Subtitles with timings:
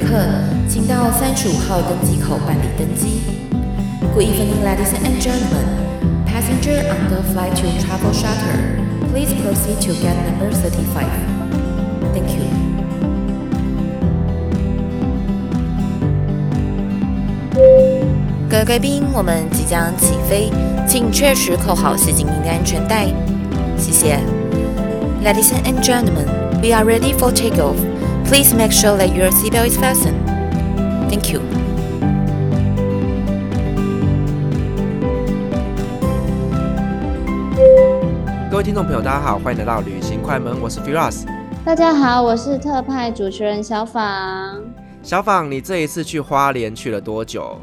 [0.00, 0.16] 客，
[0.68, 3.20] 请到三十五号登机口办理登机。
[4.14, 5.66] Good evening, ladies and gentlemen.
[6.26, 8.80] Passenger on the flight to Travel Charter,
[9.12, 11.10] please proceed to gate number thirty-five.
[12.12, 12.46] Thank you.
[18.48, 20.50] 各位贵宾，我们即将起飞，
[20.88, 23.06] 请确实扣好系紧您的安全带。
[23.76, 24.18] 谢谢。
[25.22, 26.26] Ladies and gentlemen,
[26.62, 27.76] we are ready for takeoff.
[28.30, 30.24] Please make sure that your seatbelt is fastened.
[31.10, 31.40] Thank you.
[38.48, 41.24] 各位听众朋友，大家好，欢迎来到旅行快门，我是 Firas。
[41.64, 44.62] 大家好，我是特派主持人小访。
[45.02, 47.58] 小访，你这一次去花莲去了多久？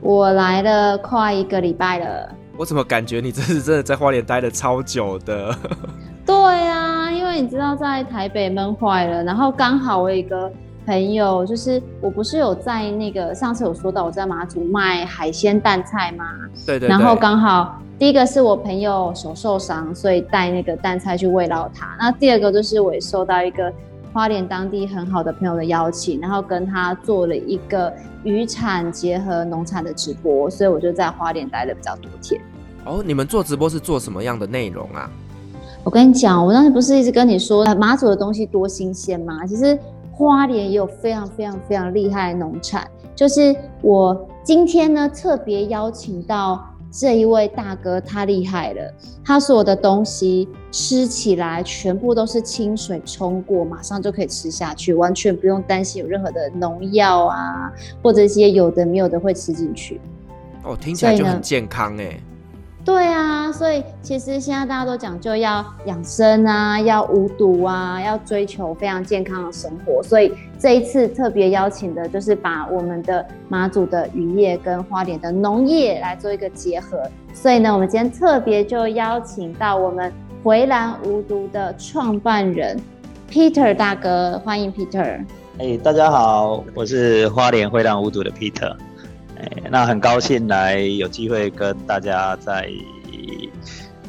[0.00, 2.32] 我来了快一个礼拜了。
[2.56, 5.52] 我怎么感觉你这次真的在花莲待了超久的？
[7.32, 10.52] 对啊，因为你知道在台北闷坏了，然后刚好我有一个
[10.84, 16.24] 朋友，就是我不是有在那个上次有说到我在马祖卖海鲜淡菜吗？
[16.66, 16.88] 对，对对。
[16.90, 21.96] 然后刚好第一个是我朋友手受伤，所以带那个淡菜去慰劳他。
[21.98, 23.72] 那第二个就是我也收到一个
[24.12, 27.90] 花莲当地很好的朋友的邀请，然后跟他做了一个
[28.24, 32.38] 渔产结合农产的直播，所以我就在花莲待了比较多天。
[32.84, 35.08] 哦，你们做直播是做什么样的内容啊？
[35.84, 39.44] 我跟你讲，我当时不是一直跟你说，马祖的东西多新鲜吗？
[39.46, 39.76] 其实
[40.12, 42.88] 花莲也有非常非常非常厉害的农产。
[43.16, 48.94] 就是我今天呢特别邀请到这一位大哥，他厉害了，
[49.24, 60.00] 他所有的东西吃起来全部都是清水冲过，马上就可以吃下去，完全不用担心有任何的农药啊，或者一些有的没有的会吃进去。
[60.62, 62.20] 哦，听起来就很健康哎。
[62.84, 70.02] 对啊，所以其实现在大家都讲究要养生啊，要无毒啊，要追求非常健康的生活。
[70.02, 77.00] 所以这一次特别邀请的就是把我们的马祖的渔业跟花莲的农业来做一个结合。
[77.32, 80.12] 所以呢，我们今天特别就邀请到我们
[80.42, 82.76] 回蓝无毒的创办人
[83.30, 85.24] Peter 大哥，欢迎 Peter。
[85.58, 88.74] 哎，大家好，我是花莲回蓝无毒的 Peter。
[89.70, 92.68] 那很高兴来有机会跟大家在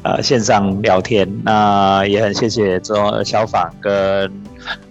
[0.02, 3.92] 呃线上聊天，那也很谢谢周小法跟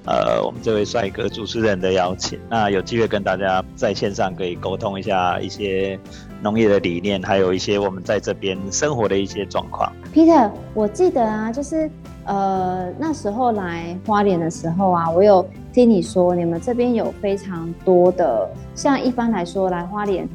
[0.06, 6.00] 呃我们这位帅哥主持人的邀请，那有机会跟大家在线上可以沟通一下一些
[6.44, 9.92] 农业的理念，还有一些我们在这边生活的一些状况。
[10.14, 11.90] Peter，我记得啊，就是
[12.26, 15.44] 呃那时候来花莲的时候啊，我有。
[15.74, 20.30] 听你说，你们这边有非常多的，像一般来说来花莲，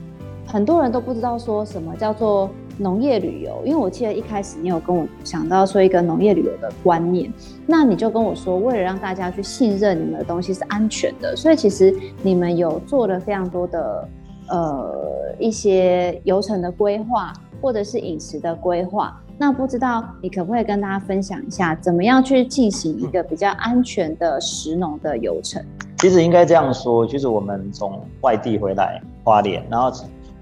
[0.49, 3.63] 很多人都不知道说什么叫做农业旅游。
[3.65, 7.33] 因为我记得一开始你有跟我想到说一个农业旅游的观念，
[7.69, 14.09] 那你就跟我说，为了让大家去信任你们的东西是安全的，所以其实你们有做了非常多的
[14.49, 19.21] 呃一些游程的规划，或者是饮食的规划。
[19.41, 25.65] 那不知道你可不可以跟大家分享一下，怎么样去进行一个比较安全的食农的游程？
[25.99, 29.93] 其实应该这样说，就是我们从外地回来花莲，然后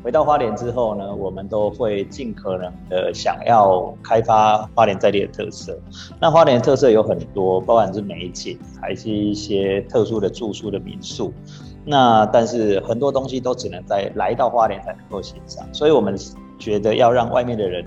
[0.03, 5.79] 回到花莲之后呢，我们都会尽可能的想要开发花莲在地的特色。
[6.19, 11.35] 那花莲特色有很多，包含是美景，还是一些特殊的住宿的民宿。
[11.87, 16.15] 那但是很多东西都只能在来到花莲才能够欣赏，所以我们
[16.59, 17.83] 觉得要让外面的人。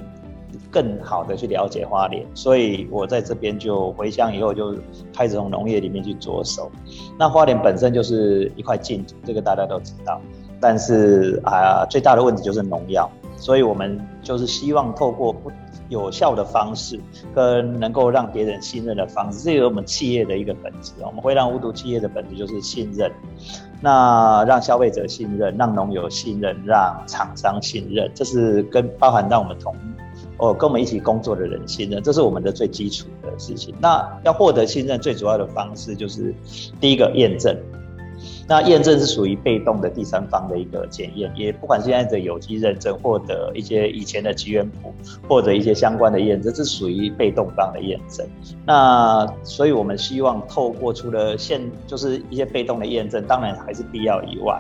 [0.71, 4.75] 更好的去了解花莲，所以我在这边就回乡以后就
[5.11, 6.71] 开始从农业里面去着手。
[7.17, 10.21] 那花莲本身就是一块净土，这个大家都知道。
[10.59, 15.51] 但是啊，最大的问题就是农药，所以我们就是希望透过不
[15.89, 16.99] 有效的方式，
[17.35, 20.93] 跟能够让别人信任的方式，这是我们企业的一个本质。
[21.05, 23.11] 我们会让无毒企业的本质就是信任，
[23.81, 29.75] 那让消费者信任，让农友信任，让厂商信任，这是跟包含让我们同。
[30.37, 33.75] 哦，跟我们一起工作的人信任，这是我们的最基础的事情。
[33.81, 36.33] 那要获得信任，最主要的方式就是
[36.79, 37.53] 第一个验证。
[38.49, 44.91] 那验证是属于被动的第三方的一个检验，也不管现在的有机认证，或者一些以前的机缘谱，
[45.27, 48.27] 或者一些相关的验证，这是属于被动方的验证。
[48.65, 54.59] 那所以我们希望透过除了现就是一些被动的验证，当然还是必要以外，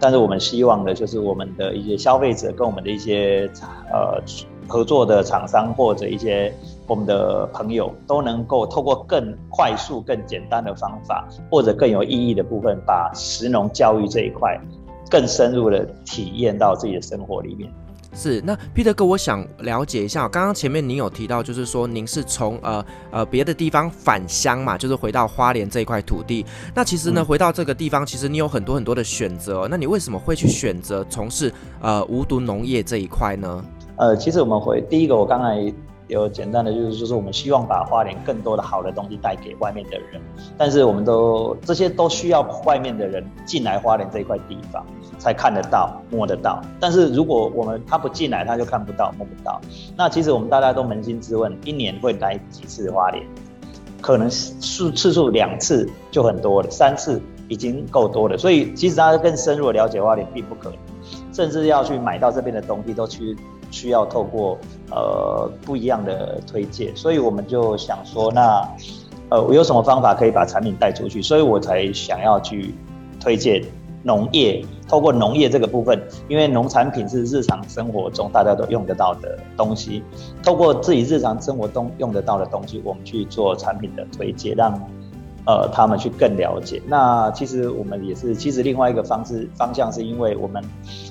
[0.00, 3.48] 但是我们希望的就是我们的一些消费者跟我们的一些
[3.92, 4.20] 呃。
[4.68, 6.54] 合作的厂商或者一些
[6.86, 14.60] 我们的朋友都能够透过更快速、更简单的方法，或者更有意义的部分，把石农教育这一块
[15.10, 17.72] 更深入的体验到自己的生活里面。
[18.14, 26.44] 是，那 Peter 哥，我想了解一下，刚刚前面您有提到，就是说您是从呃呃别的地方返乡嘛，就是回到花莲这一块土地。
[26.74, 29.68] 那其实呢，回到这个地方，其实你有很多很多的选择。
[29.70, 33.62] 那你为什么会去选择从事呃无毒农业这一块呢？
[33.98, 35.72] 呃，其实我们回第一个，我刚才
[36.06, 40.20] 有简单的就是，就是我们希望把花莲更多的好的东西带给外面的人，
[40.56, 44.84] 但是我们都这些都需要外面的人进来花莲这一块地方。
[45.18, 49.60] 才看得到、摸得到，但是如果我们他不进来，他就看不到、摸不到。
[49.96, 53.26] 那其实我们大家都扪心自问，一年会来几次花莲？
[54.00, 58.38] 可能数次数两次就很多了，三次已经够多了。
[58.38, 60.78] 所以其实大家更深入的了解花莲并不可能，
[61.32, 63.36] 甚至要去买到这边的东西，都去
[63.70, 64.58] 需要透过
[64.90, 66.94] 呃不一样的推荐。
[66.96, 68.68] 所以我们就想说，那
[69.30, 71.22] 呃我有什么方法可以把产品带出去？
[71.22, 72.74] 所以我才想要去
[73.20, 73.62] 推荐。
[74.04, 80.04] 农业透过农业这个部分，因为农产品是日常生活中大家都用得到的东西，
[80.40, 84.72] 透过自己日常生活中用得到的东西，我们去做产品的推荐，让
[85.48, 86.82] 呃他们去更了解。
[86.86, 90.62] 那其实我们也是，其实另外一个方式方向是因为我们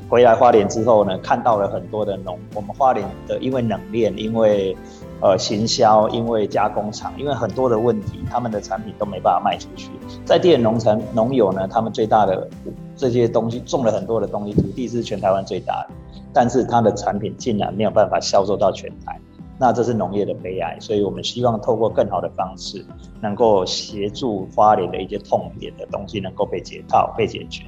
[0.08, 4.78] 回来花莲之后呢，看到了很多的农，我们花莲的因为冷链，因为
[5.20, 9.90] 呃，行销，因为加工厂，因为很多的问题，他们的产品都没办法卖出去。
[10.24, 12.48] 在地的农产农友呢，他们最大的
[12.96, 15.96] 这些东西种了很多的东西，土地是全台湾最大的，
[16.32, 19.20] 但是他的产品竟然没有办法销售到全台，
[19.60, 20.78] 那这是农业的悲哀。
[20.80, 22.86] 所以我们希望透过更好的方式，
[23.22, 27.64] 能够协助花莲的一些痛点的东西能够被解套、被解决。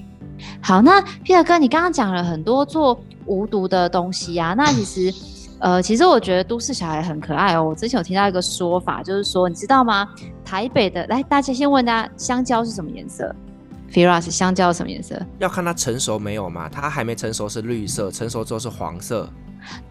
[0.61, 5.13] 好，那 Peter 哥，你刚刚讲了很多做无毒的东西啊，那其实。
[5.61, 7.61] 呃，其实我觉得都市小孩很可爱哦。
[7.61, 10.07] 我之前有听到一个说法，就是说，你知道吗？
[10.45, 13.35] 台北的，来，大家先问大家，香蕉是什么颜色
[13.91, 15.21] ？Firas，香蕉是什么颜色？
[15.37, 16.69] 要看它成熟没有嘛？
[16.69, 19.27] 它还没成熟是绿色，成熟之后是黄色。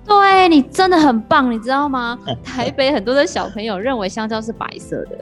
[0.06, 2.18] 对，你真的很棒，你知道吗？
[2.42, 5.18] 台北很多的小朋友认为香蕉是白色的，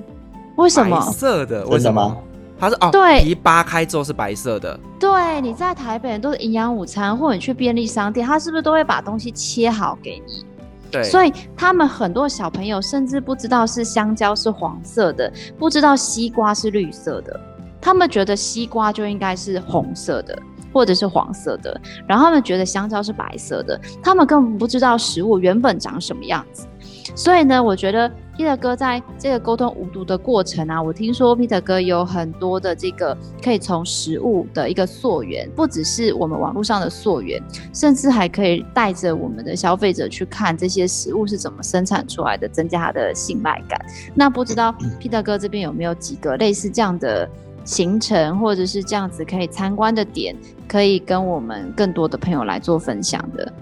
[0.57, 0.99] 为什么？
[0.99, 2.17] 白色的，为什么？
[2.59, 4.79] 它是哦，对，皮扒开之后是白色的。
[4.99, 10.47] 对，你在台北都是营养午餐，或者你去便利商店，他是不是都会把东西切好给你？
[10.91, 17.39] 对，所以他们很多小朋友甚至不知道是香蕉是黄色的，不知道西瓜是绿色的，
[17.79, 20.39] 他们觉得西瓜就应该是红色的
[20.77, 26.67] 或者是黄色的，然后他们觉得香蕉是白色的，他们根本不知道食物原本长什么样子。
[27.15, 37.43] 所以呢，我觉得 Peter 哥在这个沟通无毒的过程啊，我听说 Peter 哥有很多的这个可以从食物的一个溯源，不只是我们网络上的溯源，
[37.73, 43.81] 甚至还可以带着我们的消费者去看这些食物是怎么生产出来的，增加他的信赖感。
[44.15, 47.27] 那不知道 Peter 哥这边有没有几个类似这样的
[47.67, 50.35] 行程，或者是这样子可以参观的点，
[50.67, 53.53] 可以跟我们更多的朋友来做分享的？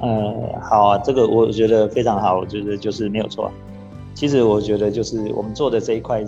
[0.00, 3.50] 呃，好啊，这个我觉得非常好，我觉得就是没有错。
[4.14, 6.22] 其实我觉得就是我们做的这一块，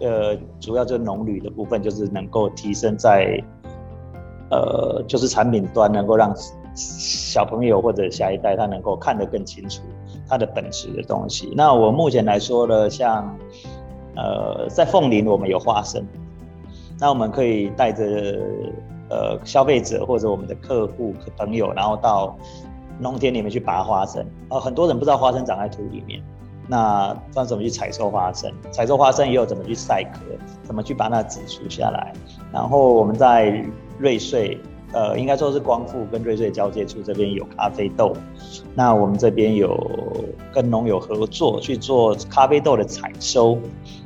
[0.00, 3.42] 呃，主要就是农旅的部分，就是能够提升在，
[4.50, 6.32] 呃，就是产品端能够让
[6.74, 9.82] 小朋友或者下一代他能够看得更清楚
[10.28, 11.52] 它的本质的东西。
[11.56, 13.36] 那我目前来说呢，像，
[14.16, 16.04] 呃，在凤林我们有花生，
[16.98, 18.04] 那我们可以带着
[19.08, 22.36] 呃消费者或者我们的客户朋友，然后到。
[23.00, 26.22] 农田里面去拔花生，呃，很多人不知道花生长在土里面，
[26.68, 30.20] 那不知道怎么去采收花生，采收花生也有怎么去晒壳，
[30.62, 32.12] 怎么去把那籽除下来。
[32.52, 33.64] 然后我们在
[33.98, 34.56] 瑞穗，
[34.92, 38.14] 呃，应该说是光复跟瑞穗交界处这边有咖啡豆，
[38.74, 39.76] 那我们这边有
[40.52, 43.58] 跟农友合作去做咖啡豆的采收，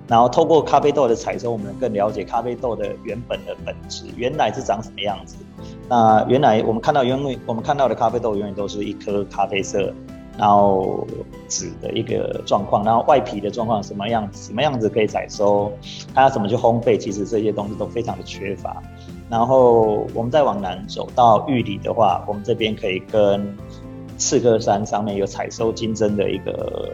[0.08, 5.36] 然后透过咖啡豆的采收，我们更了解咖啡豆的原本的本质，原来是长什么样子。
[5.88, 9.92] 那原来我们看到，因为我们看到的咖啡豆永远都是一颗咖啡色，
[10.38, 11.06] 然后
[11.48, 15.72] 籽的一个状况，然后外皮的状况什么样子，什么样子可以采收，
[16.14, 18.82] 它要怎么去烘焙，其实这些东西都非常的缺乏。
[19.28, 23.56] 然后我们再往南走到玉里的话，我们这边可以跟
[24.18, 26.90] 赤科山上面有采收金针的一个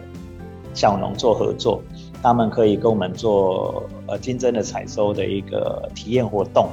[0.73, 1.83] 小农做合作，
[2.23, 6.69] 他们可以跟我们做呃金针的采收的一个体验活动。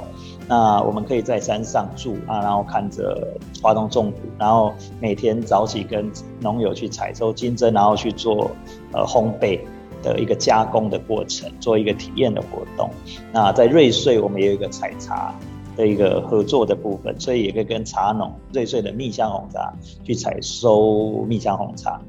[0.48, 8.50] 那我们可以在山上住啊，然后看着花东种谷，然后每天早起跟农友去采收金针，然后去做
[8.92, 9.60] 呃烘焙
[10.02, 12.90] 的一个加工的过程，做一个体验的活动。
[13.32, 15.36] 那在瑞穗，我们也有一个采茶
[15.80, 22.02] 的一个合作的部分，所以也可以跟茶农瑞穗的蜜香红茶去采收蜜香红茶。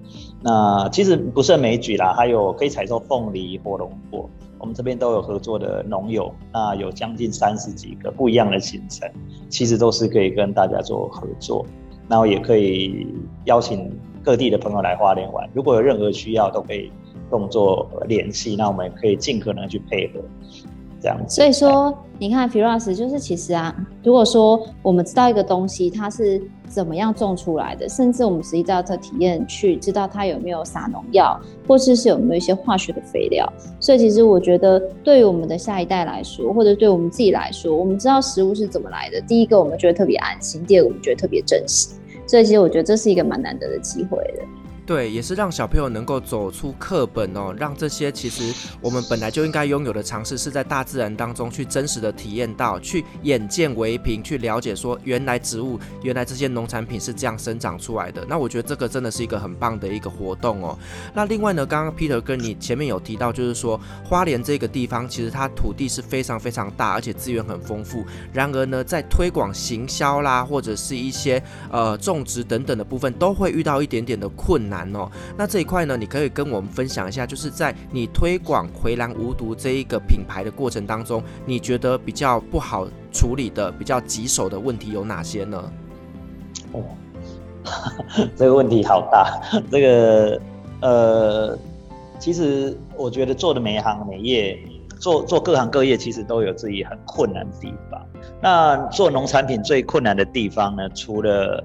[0.43, 4.29] 那其实不胜枚举啦，还有可以采收凤梨、火龙果。
[4.59, 9.09] 我们这边都有合作的农友，那有将近三十几个不一样的行程，
[9.49, 11.65] 其实都是可以跟大家做合作。
[12.09, 13.07] 然后也可以
[13.45, 13.89] 邀请
[14.25, 15.49] 各地的朋友来花莲玩。
[15.55, 16.91] 如果有任何需要，都可以
[17.31, 20.21] 动作联系，那我们可以尽可能去配合。
[21.01, 33.51] 这样子，所以说，你看，Firas 就是其实啊，如果说我们知道一个东西它是怎么样种出来的，甚至我们实际到这体验去知道它有没有撒农药，或者是有没有一些化学的肥料。
[33.81, 39.21] 所以其实我觉得，对于我们的下一代来说，或者对我们自己来说，我们知道食物是怎么来的。
[39.23, 41.91] 第一个，我们觉得特别安心；第二个，我们觉得特别珍惜。
[42.27, 44.45] 所以其实我觉得这是一个蛮难得的机会的。
[44.91, 58.27] 对，也是让小朋友能够走出课本哦，让这些其实我们本来就应该拥有的尝试，是在大自然当中去真实的体验到，去眼见为凭，去了解说原来植物，原来这些农产品是这样生长出来的。
[58.29, 60.77] 那我觉得这个真的是一个很棒的一个活动哦。
[61.15, 68.05] 那另外呢，刚刚 Peter 跟你前面有提到，就是说花莲这个地方其实它土地是非常非常大，而且资源很丰富。
[68.33, 74.80] 然而呢，在推广行销啦，或者是一些呃种植等等的部分，都会遇到一点点的困难。
[74.95, 85.73] 哦，那这一块呢，你可以跟我们分享一下，就是在你推广回蓝无毒这一个品牌的过程当中，你觉得比较不好处理的、比较棘手的问题有哪些呢？
[86.73, 86.83] 哦，
[88.37, 89.41] 这个问题好大。
[89.71, 90.41] 这个
[90.81, 91.59] 呃，
[92.19, 94.59] 其实我觉得做的每一行每业，
[94.99, 98.01] 做做各行各业，其实都有自己很困难的地方。
[98.43, 101.63] 那做农产品最困难的地方呢，除了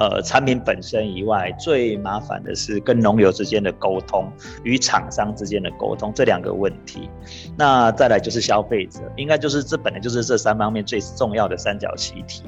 [0.00, 4.32] 呃，产品本身以外，最麻烦的是跟农友之间的沟通
[4.64, 7.10] 与厂商之间的沟通这两个问题。
[7.54, 12.44] 那再来就是消费者，应该就是这本来就是这三方面最重要的三角习题。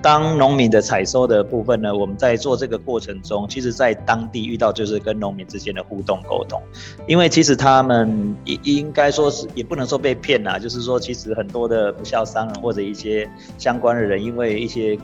[0.00, 6.58] 当农民的采收的部分呢，我们在做这个过程中，其实在当地遇到就是跟农民之间的互动沟通，
[7.06, 14.98] 因为其实他们应应该说是也不能说被骗啦，就是说其实很多的不肖商人或者一些相关的人，因为一些。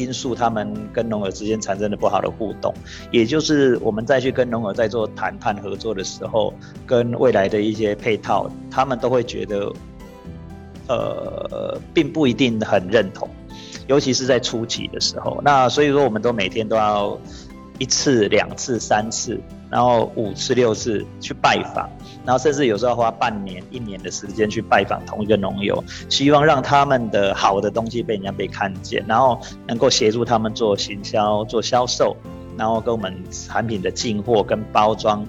[0.00, 2.72] 因素，他们跟农友之间产生的不好的互动，
[3.10, 6.52] 也就是我们再去跟农友在做谈判合作的时候，
[6.86, 9.72] 跟未来的一些配套，他们都会觉得，
[10.88, 13.28] 呃，并不一定很认同，
[13.86, 15.40] 尤其是在初期的时候。
[15.44, 17.18] 那所以说，我们都每天都要
[17.80, 21.88] 一次、两次、三次，然后五次、六次去拜访。
[22.26, 32.14] 然后甚至有时候要花半年、一年的时间去拜访同一个农友，希望让他们的好的东西被人家被看见，然后能够协助他们做行销、做销售，
[32.58, 35.26] 然后跟我们产品的进货跟包装，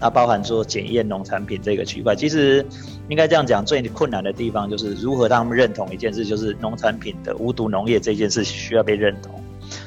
[0.00, 2.16] 那包含说检验农产品这个区块。
[2.16, 2.64] 其实
[3.10, 9.38] 应该这样讲，最困难的地方就是如何让他们认同一件事，就是农产品的无毒农业这件事需要被认同。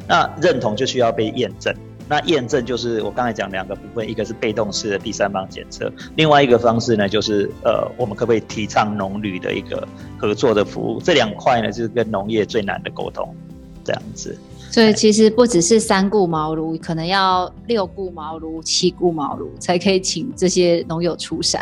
[0.07, 1.75] 那认同就需要被验证。
[2.07, 11.01] 那验证就是我刚才讲两个部分，一个是被动式的第三方检测，另外一个方式呢，就是呃，我们可不可以提倡农旅的一个合作的服务？
[11.01, 13.35] 这两块呢，就是跟农业最难的沟通，
[13.83, 14.37] 这样子。
[14.71, 21.61] 所以其实不只是三顾茅庐，可能要六顾茅庐、七顾茅庐，才可以请这些农友出山，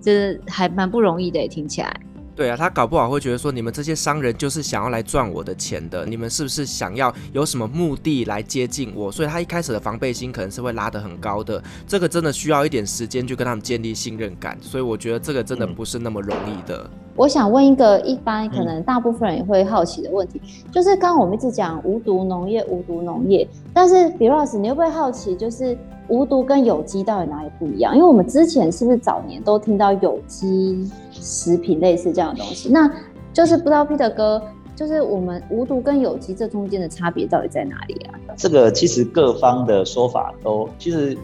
[0.00, 2.00] 这还蛮不容易的，听起来。
[2.40, 9.12] 对啊，他搞不好会觉得说，你们这些商人就是想要来赚我的钱的，你们是不是想要有什么目的来接近我？
[9.12, 16.88] 所以他一开始的防备心可能是会拉得很高的，这个真的需要一点时间去跟他们建立信任感，所以我觉得这个真的不是那么容易的。
[17.14, 20.40] 我想问一个一般可能大部分人也会好奇的问题，
[20.72, 25.76] 就是刚刚我们一直讲无毒农业，无毒农业，但是比 r o s 你会不会好奇，就是
[26.08, 27.94] 无毒跟有机到底哪里不一样？
[27.94, 30.90] 因为我们之前是不是早年都听到有机？
[31.20, 32.90] 食品类似这样的东西，那
[33.32, 34.42] 就是不知道 Peter 哥，
[34.74, 38.18] 就是我们无毒跟有机这中间的差别到底在哪里啊？
[38.36, 41.16] 这个其实各方的说法都其实。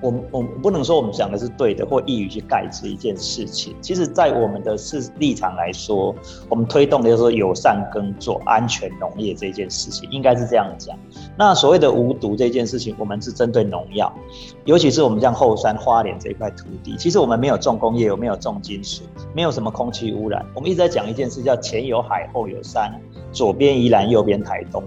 [0.00, 3.74] 我们我们不能说我们讲的是对的，或一语去盖棺一件事情。
[3.80, 6.14] 其实，在我们的是立场来说，
[6.48, 10.96] 我们推动的就是友善耕作、安全农业这件事情，应该是这样讲。
[11.36, 14.12] 那所谓的无毒这件事情，我们是针对农药，
[14.64, 19.02] 尤其是我们像后山花莲这一块土地，其实我们没有重工业，有没有重金属，
[19.34, 20.44] 没有什么空气污染。
[20.54, 22.98] 我们一直在讲一件事，叫前有海，后有山，
[23.32, 24.82] 左边宜兰，右边台东。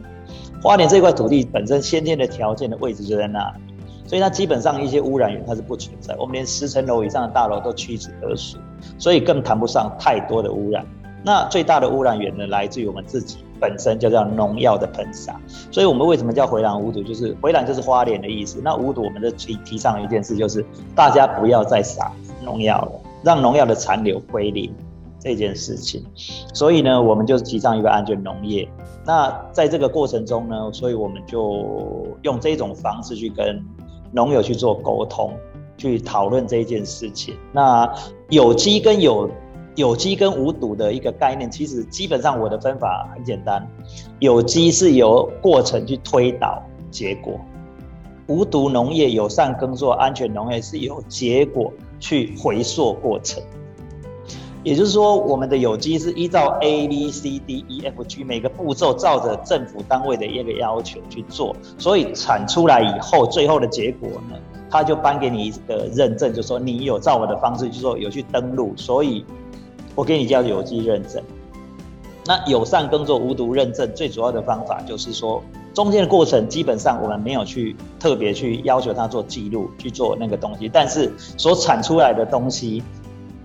[0.62, 3.73] 花莲这块土地本身先天的条件的位置就在那里。
[4.14, 8.60] 所以它基本上一些污染源它是不存在，我们连十层楼以上的大楼都屈指可数，
[9.00, 10.86] 所以更谈不上太多的污染。
[11.26, 15.42] 那最大的污染源呢，来自于我们自己本身就叫农药的喷洒。
[15.72, 17.02] 所以我们为什么叫回蓝无毒？
[17.02, 18.62] 就是回蓝就是花莲的意思。
[18.64, 22.12] 那无毒，我们的提提倡一件事就是大家不要再撒
[22.44, 22.92] 农药了，
[23.24, 24.72] 让农药的残留归零
[25.20, 26.06] 这件事情。
[26.54, 28.70] 所以呢，我们就提倡一个安全农业。
[29.08, 33.60] 那在这个过程中呢，所以我们就用这种方式去跟。
[34.14, 35.34] 农友去做沟通，
[35.76, 37.36] 去讨论这一件事情。
[37.52, 37.92] 那
[38.30, 39.30] 有机跟有
[39.76, 43.68] 有机跟无毒的一个概念，其实基本上我的分法很简单，
[44.20, 47.40] 有机是由过程去推导结果，
[48.28, 53.42] 无毒农业、友善耕作、安全农业是由结果去回溯过程。
[54.64, 64.38] 也就是说，我们的有机是依照 A B C D E F G 每个步骤照着政府单位的一个要求去做，所以产出来以后，最后的结果呢，
[64.70, 69.26] 他就颁给你一个认证，就说你有照我的方式去做，有去登录，所以
[69.96, 71.22] 我给你叫有机认证。
[72.26, 75.44] 那友善耕作无毒认证最主要的方法就是说，
[75.74, 82.82] 中间的过程基本上我们没有去特别去要求他做记录去做那个东西，但是所产出来的东西。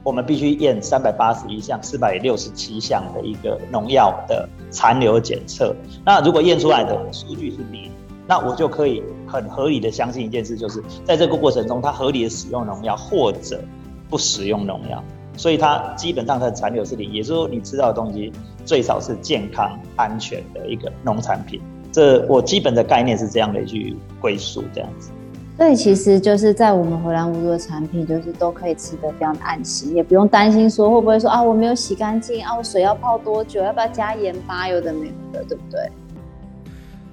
[0.09, 5.77] 我们必须验三百八十一项、四百六十七项的一个农药的残留检测。
[6.03, 7.91] 那如果验出来的数据是零，
[8.27, 13.61] 那我就可以很合理的相信一件事，就是在这个过程中，它合理的使用农药或者
[14.09, 15.05] 不使用农药，
[15.37, 17.13] 所以它基本上它的残留是零。
[17.13, 18.33] 也就是说，你吃到的东西
[18.65, 21.61] 最少是健康安全的一个农产品。
[21.93, 25.11] 这我基本的概念是这样的一句归属，这样子。
[25.59, 35.91] 所以其实就是在我们回蓝无毒的产品，就是都可以吃得非常的安心，也不用担心说会不会说啊我没有洗干净啊，我水要泡多久，要不要加盐巴，有的没有的，对不对？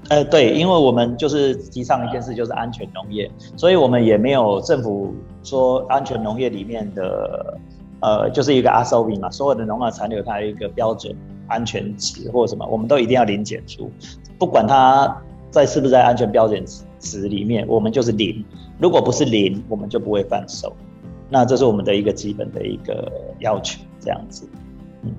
[0.10, 5.12] 呃，对，因为我们就是提倡一件事，就是安全农业，所以我们也没有政府
[5.42, 7.58] 说安全农业里面的
[8.02, 11.16] 呃就是一个 ASOB 嘛，所有的农药残留它有一个标准
[11.48, 13.90] 安全值或什么，我们都一定要零检出，
[14.38, 15.18] 不管它
[15.56, 17.28] 在是不是在安全标准值。
[17.30, 18.44] 里面，我们就是零。
[18.80, 20.76] 如果不是零，我们就不会放手。
[21.30, 24.48] 那这是我们的一个基本的一个要求，这样子。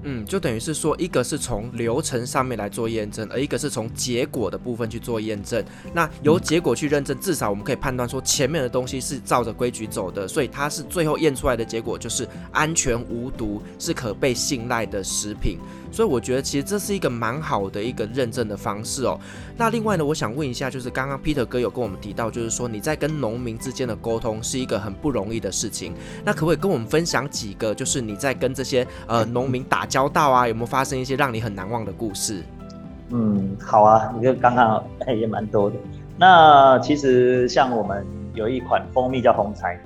[0.03, 5.65] 嗯，就等于是说，一个是从流程上面来做验证，而一个是从结果的部分去做验证。
[5.93, 15.59] 那由结果去认证，至少我们可以判断说前面的东西是照着规矩走的，所以它是最后验出来的结果就是安全无毒，是可被信赖的食品。
[15.93, 19.19] 所以我觉得其实这是一个蛮好的一个认证的方式哦。
[19.57, 25.95] 那另外呢，我想问一下，就是刚刚 Peter 哥有跟我们提到，就是说你在跟农民之间的沟通是一个很不容易的事情。
[26.25, 32.43] 那可不可以跟我们分享几个，就是你在跟这些呃农民打打交道啊，有没有发生一些让你很难忘的故事？
[33.11, 34.83] 嗯，好啊，你就刚刚
[35.15, 35.77] 也蛮多的。
[36.17, 39.79] 那其实像我们有一款蜂蜜叫红柴，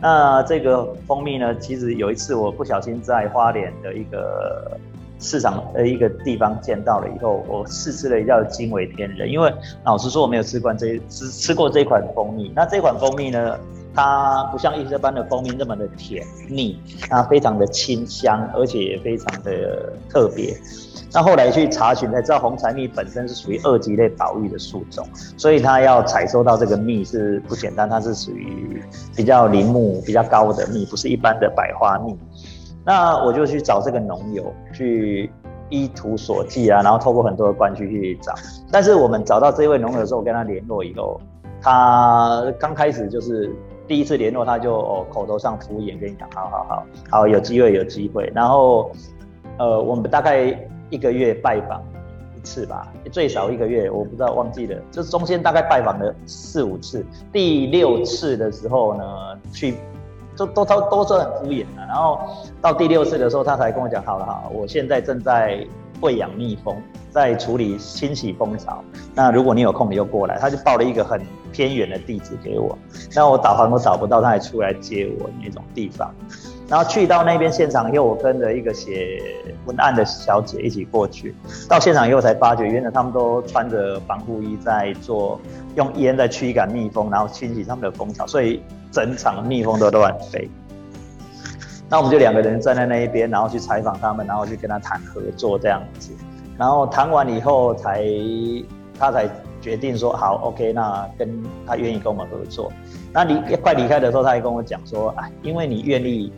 [0.00, 4.80] 那这个蜂蜜呢，其实有一次我不小心在花莲的一个。
[5.18, 9.26] 市场的一个地方见到了以后，我试吃了一下，惊为天人。
[9.26, 9.50] 因为
[9.82, 12.52] 老实说，我没有吃惯这吃吃过这款蜂蜜。
[12.54, 13.58] 那这款蜂蜜呢，
[13.96, 16.78] 它不像一般的蜂蜜那么的甜腻，
[17.08, 20.54] 它非常的清香，而且也非常的特别。
[21.12, 25.06] 那后来去查询才知道，红柴蜜本身是属于二级类保育的树种，
[25.38, 28.82] 所以它要采收到这个蜜是不简单，它是属于
[29.16, 32.14] 比较林木比较高的蜜，不是一般的百花蜜。
[32.84, 35.30] 那我就去找这个农友，去
[35.70, 38.34] 依图索骥啊，然后透过很多的关系去找。
[38.70, 41.18] 但是我们找到这位农友的时候，我跟他联络以后，
[41.62, 43.50] 他刚开始就是
[43.86, 48.30] 第一次联络，他就哦口头上敷衍跟你讲，好好好，好有机会有机会。
[48.34, 48.90] 然后
[49.58, 50.58] 呃，我们大概
[50.90, 51.82] 一个月拜访
[52.36, 57.04] 一次吧，最少一个月，我不知道忘记了，就是中间大概拜访了四五次。
[57.32, 59.04] 第六次的时候呢，
[59.52, 59.74] 去。
[60.38, 62.20] 都都都都是很敷衍的，然后
[62.60, 65.66] 到第六次的时候，他才跟我讲，好了好，我现在正在
[66.02, 66.76] 喂养蜜蜂，
[67.16, 68.84] 在处理清洗蜂巢。
[69.14, 70.38] 那如果你有空，你就过来。
[70.38, 71.18] 他就报了一个很
[71.50, 72.78] 偏远的地址给我，
[73.14, 76.14] 那我导航都找不到，他还出来接我那种地方。
[76.68, 79.18] 然后去到那边现场以后，我跟着一个写
[79.64, 81.34] 文案的小姐一起过去。
[81.68, 85.40] 到现场以后才发觉，原来他们都穿着防护衣在做，
[85.74, 88.62] 用烟在驱赶蜜蜂，然后清洗他们的蜂巢，所以。
[88.92, 90.48] 整场蜜蜂都乱飞，
[91.86, 96.12] 那我们就两个人站在那一边，然后去采访他们，然后去跟他谈合作这样子，
[96.58, 98.04] 然后谈完以后才
[98.98, 99.28] 他才
[99.60, 102.72] 决定说好，OK，那跟他愿意跟我们合作。
[103.12, 106.32] 那离快离开的时候，他还跟我讲说，哎，因为你愿意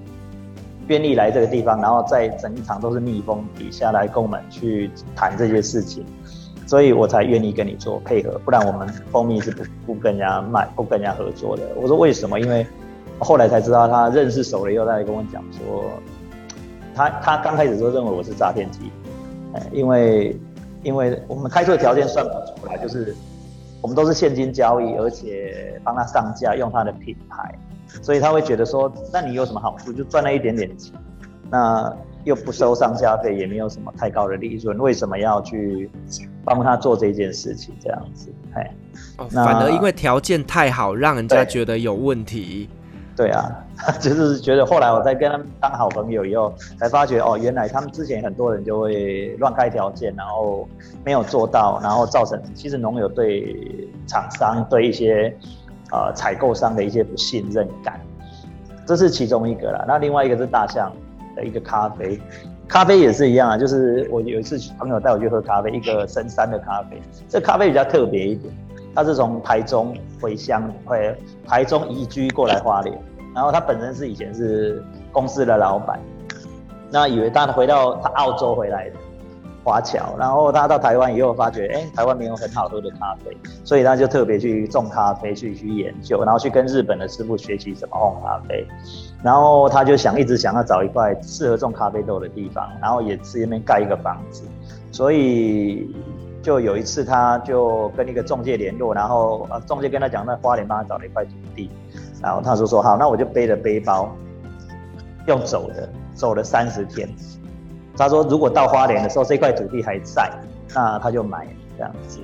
[0.86, 6.04] 愿意来这个地方，然后在整一场都是蜜蜂底下来跟我们去谈这些事情。
[6.66, 11.62] 所以我才愿意跟你做配合，不然我们蜂蜜是不不跟人家卖，不跟人家合作的。
[11.74, 12.38] 我说为什么？
[12.38, 12.66] 因为
[13.18, 15.84] 后来才知道他认识熟了以后，他还跟我讲说，
[16.94, 18.92] 他他刚开始都认为我是诈骗集，
[19.72, 20.38] 因为
[20.82, 23.14] 因为我们开出的条件算不出来，就是
[23.80, 27.54] 我们都是现金交易，而且帮他上架用他的品牌，
[28.02, 29.92] 所以他会觉得说，那你有什么好处？
[29.92, 30.94] 就赚了一点点钱，
[31.50, 31.96] 那。
[32.24, 35.88] 又不收上架费，也没有什么太高的利润，为什么要去
[36.44, 37.74] 帮他做这件事情？
[37.80, 38.70] 这样子，哎，
[39.16, 42.68] 哦，反而因为条件太好，让人家觉得有问题。
[43.16, 43.64] 对啊，
[44.00, 50.68] 就是觉得后来我在跟他们当好朋友以后，才发觉哦，原来他们之前很多人就会乱开条件，然后
[51.04, 55.32] 没有做到，然后造成其实农友对厂商对一些
[55.92, 58.00] 呃采购商的一些不信任感，
[58.84, 59.84] 这是其中一个啦。
[59.86, 60.92] 那另外一个是大象
[61.36, 62.20] 的一个咖啡，
[62.66, 68.52] 咖啡也是一样啊，就是我有一次朋友带我去喝咖啡，一个深山的咖啡，这咖啡比较特别一点。
[68.94, 72.98] 他是从台中回乡，回台中移居过来花莲，
[73.38, 76.00] 然后他本身是以前是公司的老板，
[76.90, 78.96] 那以为他回到他澳洲回来的
[79.62, 88.66] 华侨，然后他到台湾以后发觉，哎，台湾没有很好喝的咖啡，所以他就特别去种咖啡，去去研究，然后去跟日本的师傅学习怎么烘咖啡，
[89.22, 94.42] 然后他就想一直想要找一块适合种咖啡豆的地方，然后也是那边盖一个房子，
[94.90, 95.94] 所以。
[96.40, 101.68] 就有一次，他就跟一个中介联络，然后呃，中介跟他讲，那花莲帮他找了一块土地，
[102.22, 104.14] 然后他就说好，那我就背着背包，
[105.26, 107.08] 用走的，走了三十天。
[107.96, 110.30] 他说如果到花莲的时候，这块土地还在，
[110.74, 112.18] 那他就买这样子。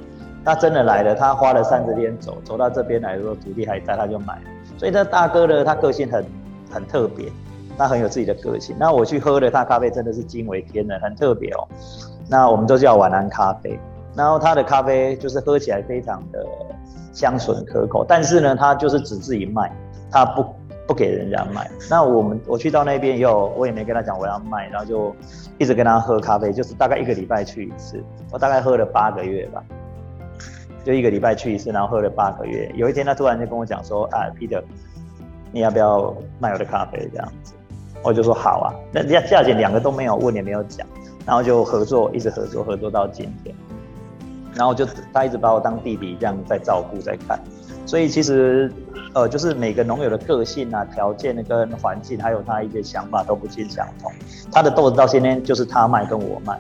[0.45, 4.39] 他真的来了，他花了三十天走，走到这边来的时候，土地还在，他就买。
[4.77, 6.25] 所以这大哥呢，他个性很
[6.71, 7.33] 很特别，
[7.79, 8.77] 他很有自己的个性。
[8.79, 11.67] 那我去喝了他咖啡，真的是惊为天人，很特别哦。
[12.29, 13.79] 那我们都叫晚安咖啡。
[14.15, 16.47] 然后他的咖啡就是喝起来非常的
[17.13, 19.73] 香醇可口，但是呢，他就是只自己卖，
[20.15, 20.47] 他不
[20.87, 21.69] 不给人家卖。
[21.91, 25.13] 那我们我去到那边以后，我也没跟他讲我要卖，然后就
[25.59, 28.01] 一直跟他喝咖啡，就是大概一个礼拜去一次，
[28.31, 29.61] 我大概喝了八个月吧，
[30.85, 32.71] 就一个礼拜去一次，然后喝了八个月。
[32.77, 34.63] 有一天他突然就跟我讲说：“啊，Peter，
[35.51, 37.53] 你要不要卖我的咖啡？”这样子，
[38.05, 38.71] 我就说好啊。
[38.93, 40.87] 那价价钱两个都没有问也没有讲，
[41.27, 43.53] 然后就合作，一直合作，合作到今天。
[44.55, 47.37] 然后就他一直把我当弟弟这样在照顾在看，
[47.87, 48.73] 所以其实
[49.13, 54.11] 呃就是每个农友的个性啊、条件跟环境，还有他一些想法都不尽相同。
[54.51, 56.59] 他的豆子到今天就是他卖跟我卖，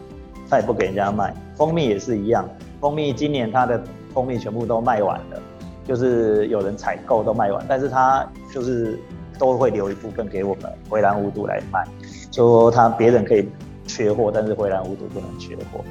[0.49, 1.35] 他也不给人家卖。
[1.57, 2.49] 蜂蜜也是一样，
[2.81, 3.83] 蜂蜜今年他的
[4.13, 5.43] 蜂蜜全部都卖完了，
[5.85, 8.99] 就是有人采购都卖完，但是他就是
[9.39, 11.85] 都会留一部分给我们回蓝无毒来卖，
[12.31, 13.49] 说他别人可以
[13.87, 15.85] 缺货，但是回蓝无毒不能缺货。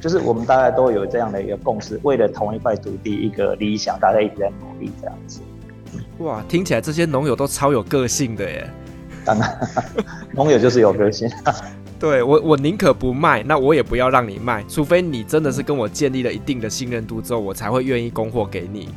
[0.00, 5.40] 就是我们大概都有这样的一个共识，为了同一块土地一个理想，大家一直在努力这样子。
[6.18, 8.70] 哇，听起来这些农友都超有个性的耶！
[9.24, 9.58] 当然，
[10.32, 11.28] 农友就是有个性。
[11.98, 18.88] 对我，我宁可不卖，那我也不要让你卖，除非你真的是跟我建立了一定的信任度之后，我才会愿意供货给你。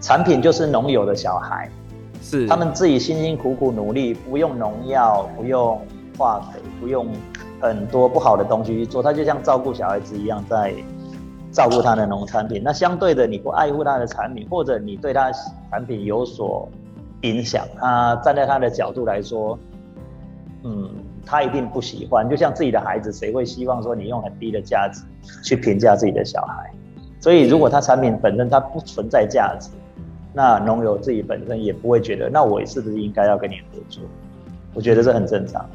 [0.00, 1.70] 产品就是农友的小孩，
[2.22, 5.80] 是他们自己辛辛苦苦努力，不用农药，不用
[6.18, 7.06] 化肥，不用。
[7.60, 10.74] 很多不好的东西去做，他就像照顾小孩子一样，在
[11.50, 12.62] 照顾他的农产品。
[12.64, 15.32] 那相对的，你不爱护他的产品，或者你对他
[15.70, 16.68] 产品有所
[17.22, 19.58] 影响，他站在他的角度来说，
[20.62, 20.90] 嗯，
[21.26, 22.28] 他一定不喜欢。
[22.28, 25.02] 就像自己的孩子，谁会希望说你用很低的价值
[25.42, 26.70] 去评价自己的小孩？
[27.20, 29.70] 所以，如果他产品本身它不存在价值，
[30.32, 34.00] 那农友自己本身也不会觉得，那我是不是应该要跟你合作？
[34.72, 35.68] 我觉得这很正常。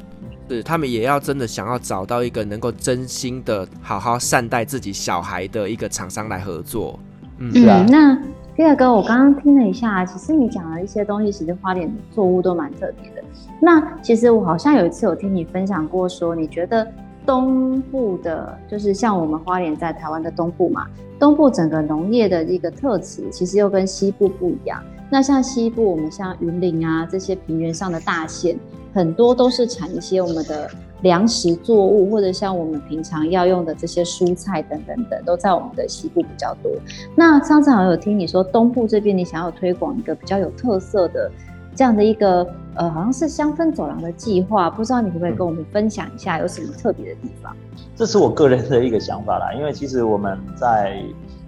[0.48, 6.98] 是，他们也要真的想要找到一个能够真心的好好善待自己小孩的一个厂商来合作。
[7.38, 8.16] 嗯，嗯，那
[8.54, 13.24] 第二个，我刚刚听了一下，其实你讲的一些东西，其实花莲作物都蛮特别的。
[13.60, 16.86] 那其实我好像有一次有听你分享过，说你觉得
[17.26, 20.86] 东部的，就是像我们花莲在台湾的东部嘛，
[21.18, 24.80] 东部整个农业的一个特质，其实又跟西部不一样。
[25.10, 28.56] 那像西部，我们像云林啊这些平原上的大县。
[28.94, 30.70] 很多都是产一些我们的
[31.02, 36.70] 粮食作物，或者像我们平常要用的这些蔬菜等等等，都在我们的西部比较多。
[37.16, 41.28] 那上次好像有听你说东部这边你想要推广一个比较有特色的
[41.74, 47.54] 这样的一个呃，好像是香氛走廊的计划，不知道你可不可以跟我们分享一下有什么特别的地方？
[47.96, 51.02] 这是我个人的一个想法啦，因为其实我们在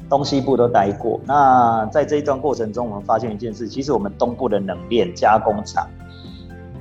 [0.08, 5.88] 东西部都待过，那在这一段过程中，我们发现一件事，其实我们东部的冷链加工厂。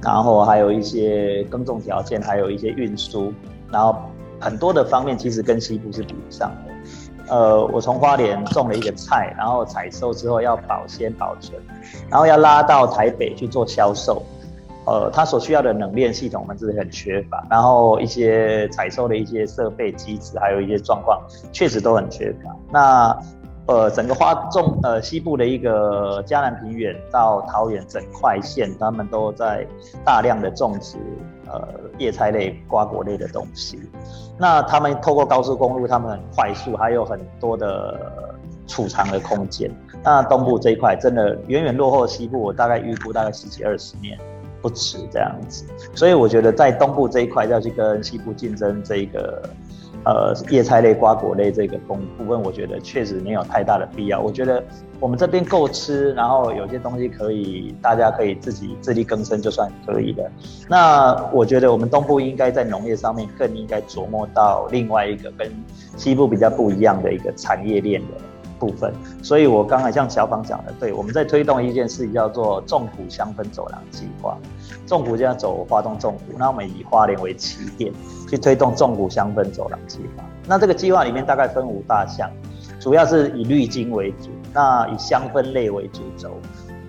[0.01, 3.33] 然后还有一些耕种条件，还有一些运输，
[3.71, 3.95] 然后
[4.39, 6.73] 很多的方面其实跟西部是比不上的。
[7.27, 11.59] 呃，我从花莲种了一个菜，然后采收之后要保鲜保存，
[12.07, 14.21] 然后要拉到台北去做销售，
[14.85, 21.19] 呃，它所需要的冷链系统我们是很缺乏，然后一些采收的一些设备机制，还有一些状况
[21.51, 22.55] 确实都很缺乏。
[22.71, 23.17] 那
[23.67, 29.65] 呃，整个花种呃西部的一个嘉南平原到桃园整块县，他们都在
[30.03, 30.97] 大量的种植
[31.47, 33.79] 呃叶菜类、瓜果类的东西。
[34.37, 38.11] 那他们透过高速公路，他们很快速，还有很多的
[38.67, 39.71] 储藏的空间。
[40.03, 44.15] 那东部这一块真的远远落后西部，我大概预估大概十几二十年
[44.61, 45.65] 不止这样子。
[45.95, 49.41] 所以我觉得在东部这一块要去跟西部竞争这一个。
[50.05, 54.21] 呃，叶菜类、瓜果类这个部部分，我觉得确实没有太大的必要。
[54.21, 54.63] 我觉得
[54.99, 60.29] 我们这边够吃，然后有些东西可以，大家可以自己自力更生，就算可以的。
[60.69, 65.51] 那我觉得我们东部应该在农业上面更应该琢磨到另外一个跟
[65.97, 68.07] 西部比较不一样的一个产业链的
[68.59, 68.93] 部分。
[69.23, 74.37] 所以我刚才像小芳讲的，对，我们在推动一件事情叫做重谷香氛走廊计划。
[74.85, 77.91] 纵谷就要走花东纵谷，那我们以花莲为起点。
[78.27, 80.23] 去推动纵谷香氛走廊计划。
[80.47, 82.27] 那这个计划里面大概分五大项，
[82.79, 86.31] 主要是以绿金为主，那以香氛类为主轴。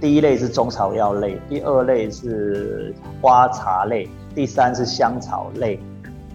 [0.01, 5.79] 第一类是中草药类，第二类是花茶类，第三是香草类，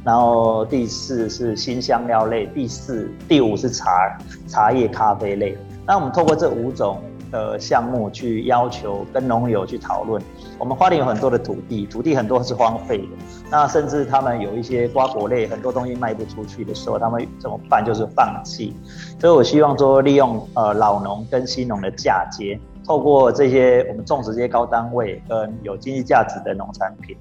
[0.03, 4.15] 然后第四是新香料类，第四、第五是茶
[4.47, 5.57] 茶叶咖啡类。
[5.83, 7.01] 那我们透过这五种。
[7.31, 10.21] 的项目去要求跟农友去讨论，
[10.61, 13.07] 我们花莲有很多的土地，土地很多是荒废的，
[13.49, 17.83] 那甚至他们有一些瓜果类很多东西卖不出去的时候，他们怎么办？
[17.83, 18.75] 就是放弃。
[19.19, 27.17] 所以我希望说，利用呃老农跟新农的嫁接，透过这些我们种植这些高单位跟有经济价值的农产品。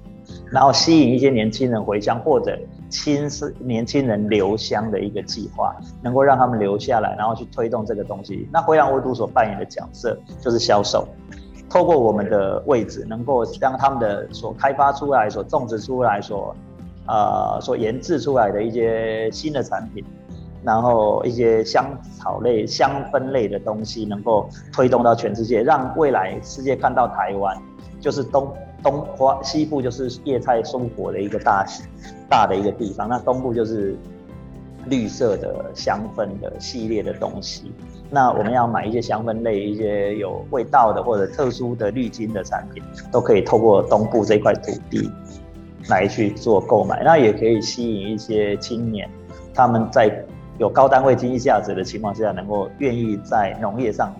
[0.51, 2.55] 然后吸引一些年轻人回乡，或者
[2.89, 8.47] 亲是年轻人留乡的一个计划，能够让他们留下来，然后去推动这个东西。
[8.53, 11.07] 那回廊无毒所扮演的角色就是销售，
[11.71, 16.53] 透过我们的位置，能够将他们的所开发出来、所种植出来、所
[17.07, 20.03] 呃所研制出来的一些新的产品，
[20.63, 27.57] 然后一些香草类、香氛类的东西，能够推动到全世界，让未来世界看到台湾
[28.01, 28.53] 就是东。
[28.83, 31.63] 东花西部就是叶菜生活的一个大
[32.27, 33.95] 大的一个地方，那东部就是
[34.87, 37.71] 绿色的香氛的系列的东西。
[38.11, 45.09] 那我们要买一些香氛类、一些有味道的或者特殊的滤金的产品，都可以透过东部这块土地
[45.87, 47.01] 来去做购买。
[47.03, 49.09] 那也可以吸引一些青年，
[49.53, 50.23] 他们在
[50.59, 54.13] 有高单位经济价值的情况下，能够愿意在农业上。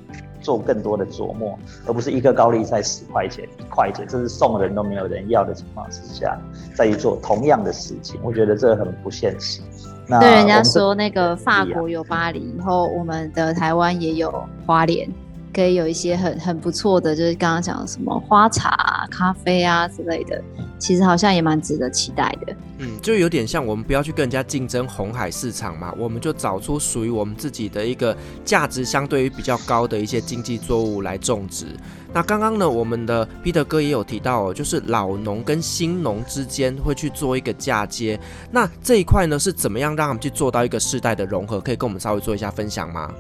[0.44, 6.36] 做更多的琢磨，而不是一颗高丽菜十块钱、一块钱，这是送人都没有人要的情况之下，
[6.74, 9.62] 再去做同样的事情，我觉得这很不现实。
[10.08, 15.08] 那对人家说，那个法国有巴黎，然后我们的台湾也有花莲，
[15.54, 20.42] 可以有一些很很不错的，就是刚刚讲的什么花茶、咖啡啊之类的，
[20.80, 22.56] 其实好像也蛮值得期待的。
[22.80, 31.66] 嗯，就有点像我们不要去跟人家竞争红海市场嘛，我们就找出属于我们自己的一个价值相对于比较高的一些经济作物来种植。
[32.14, 38.20] 那刚刚呢，我们的 Peter 哥也有提到哦，就是老农跟新农之间会去做一个嫁接。
[38.52, 41.60] 那这一块呢，是怎么样让他们去做到一个世代的融合？
[41.60, 43.12] 可以跟我们稍微做一下分享吗？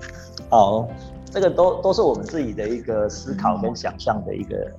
[0.49, 0.87] 好。
[1.31, 4.71] 这个都都是我们自己的一个思考跟想象的一个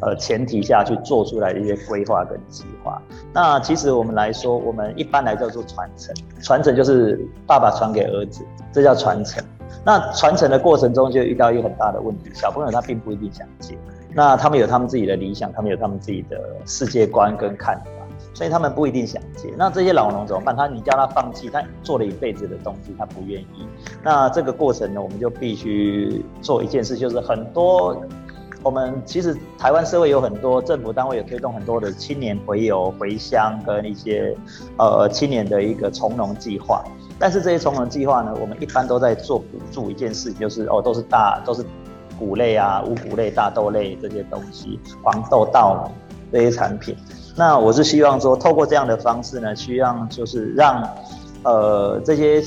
[0.00, 3.00] 呃前提下去做出来的一些规划跟计划。
[3.32, 6.12] 那其实我们来说，我们一般来叫做传承，
[6.42, 9.42] 传承就是爸爸传给儿子，这叫传承。
[9.84, 13.78] 那传承的过程中就遇到一个很大的问题，小朋友他并不一定想接，
[14.12, 16.36] 那他们有他们自己的理想，他们有他们自己的
[16.66, 18.01] 世界观跟看法。
[18.42, 20.56] 所以他们不一定想接，那这些老农怎么办？
[20.56, 23.68] 他你叫他放弃，他做了一辈子的东西，他不愿意。
[24.02, 27.96] 那这个过程呢，我们就必须做一件事，就是很多
[28.64, 34.36] 我们其实台湾社会有很多政府单位有推动很多的青年回游回乡跟一些
[34.76, 36.82] 呃青年的一个从农计划。
[37.20, 41.64] 但是这些从农计划呢，我们一般都在做补助一件事，就是哦都是大都是
[42.18, 45.94] 谷类啊、五谷类、大豆类这些东西，黄豆、稻米
[46.32, 46.96] 这些产品。
[47.34, 50.86] 那我是希望说，透过这样的方式呢，希望就是让，
[51.44, 52.44] 呃，这些，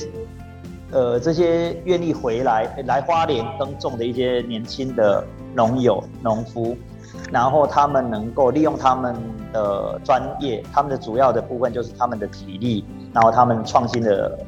[0.92, 6.76] 呃，这些愿意回来来花莲耕种的一些年轻的农友、农夫，
[7.32, 9.16] 然后他们能够利用他们
[9.52, 14.38] 的专业，他们的主要的部分就是他们的体力，然后他们创新的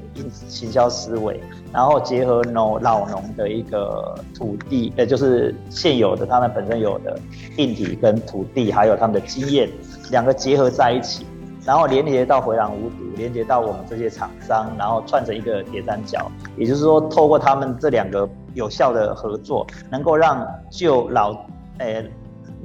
[0.49, 1.41] 行销思维，
[1.73, 7.19] 然后结合农老农的一个土地，呃，就是现有的他们本身有的
[7.57, 9.69] 硬体跟土地，还有他们的经验。
[10.11, 11.27] 两个结合在一起，
[11.65, 16.31] 然后连接到回廊无毒，连接到我们这些厂商，然后串成一个铁三角。
[16.57, 21.37] 也就是说，透过他们这两个有效的合作，能够让旧老
[21.79, 22.11] 诶、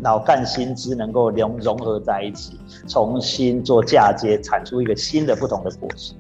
[0.01, 6.13] 老干新枝能够融融合在一起，重新做嫁接，产出一个新的不同的果实。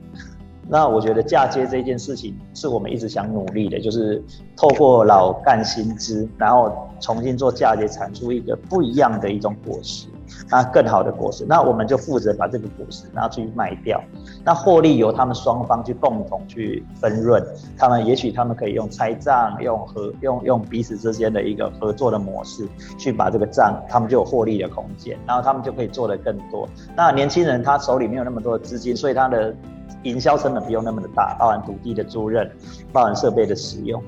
[0.67, 4.23] 那我觉得嫁接这件事情是我们一直想努力的，就是
[4.55, 10.07] 透过老干新枝，然后重新做嫁接，产出一个不一样的一种果实。
[10.49, 14.01] 那更好的果实，那我们就负责把这个果实拿出去卖掉，
[14.43, 17.43] 那获利由他们双方去共同去分润。
[17.77, 22.67] 他们也许他们可以用拆账，用合用用彼此之间的一个合作的模式
[22.97, 26.67] 去把这个账，他们就有获利的空间，然后他们就可以做得更多。
[26.95, 29.55] 那年轻人他手里没有那么多的资金，所以他的
[30.03, 32.49] 营销成本不用那么的大，包含土地的租赁，
[32.91, 34.01] 包含设备的使用。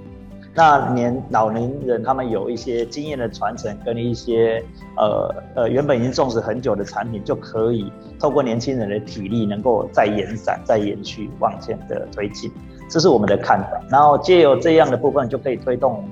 [0.58, 4.64] 那年老年人他们有一些经验的传承，跟一些
[4.96, 12.50] 呃呃原本已经种植很久的产品，就可以透过年轻人的体力，能够再延展、再延续往前的推进，
[12.90, 13.82] 这是我们的看法。
[13.90, 16.06] 然后借由这样的部分，就可以推动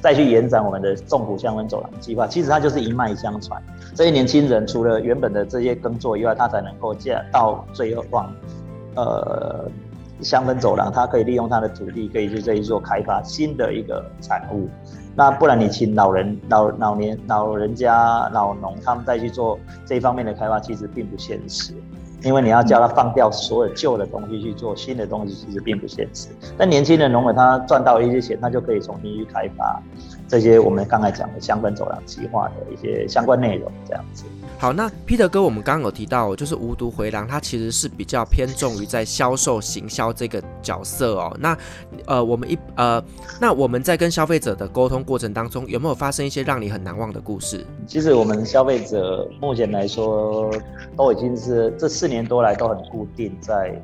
[0.00, 2.26] 再去延展我们的种谷香氛走廊计划。
[2.26, 3.62] 其实它就是一脉相传，
[3.94, 8.32] 这些年轻人除了原本的这些耕作以外，他才能够接到最后往
[8.94, 9.70] 呃。
[10.22, 14.68] 香氛走廊，它可以利用它的土地，可以去这一做开发新的一个产物。
[15.14, 21.74] 那不然你请老人、老老年、老人家、老农他们再去做这一方面的开发，其实并不现实。
[22.22, 26.28] 因为你要叫他放掉所有旧的东西去做新的东西，其实并不现实。
[26.56, 29.82] 但年轻的农人他赚到一些钱，他就可以重新去开发
[30.32, 34.24] 这些我们刚才讲的香氛走廊计划的一些相关内容，这样子。
[34.58, 41.36] 好，那 Peter 哥，我们刚刚有提到，就是无毒回廊，它其实是比较偏重于在销售行销这个角色哦。
[41.38, 41.54] 那
[42.06, 43.04] 呃，我们一呃，
[43.38, 47.66] 那我们在跟消费者的沟通过程当中，有没有发生一些让你很难忘的故事？
[47.86, 50.50] 其实我们消费者目前来说，
[50.96, 53.78] 都已经是这四年多来都很固定在。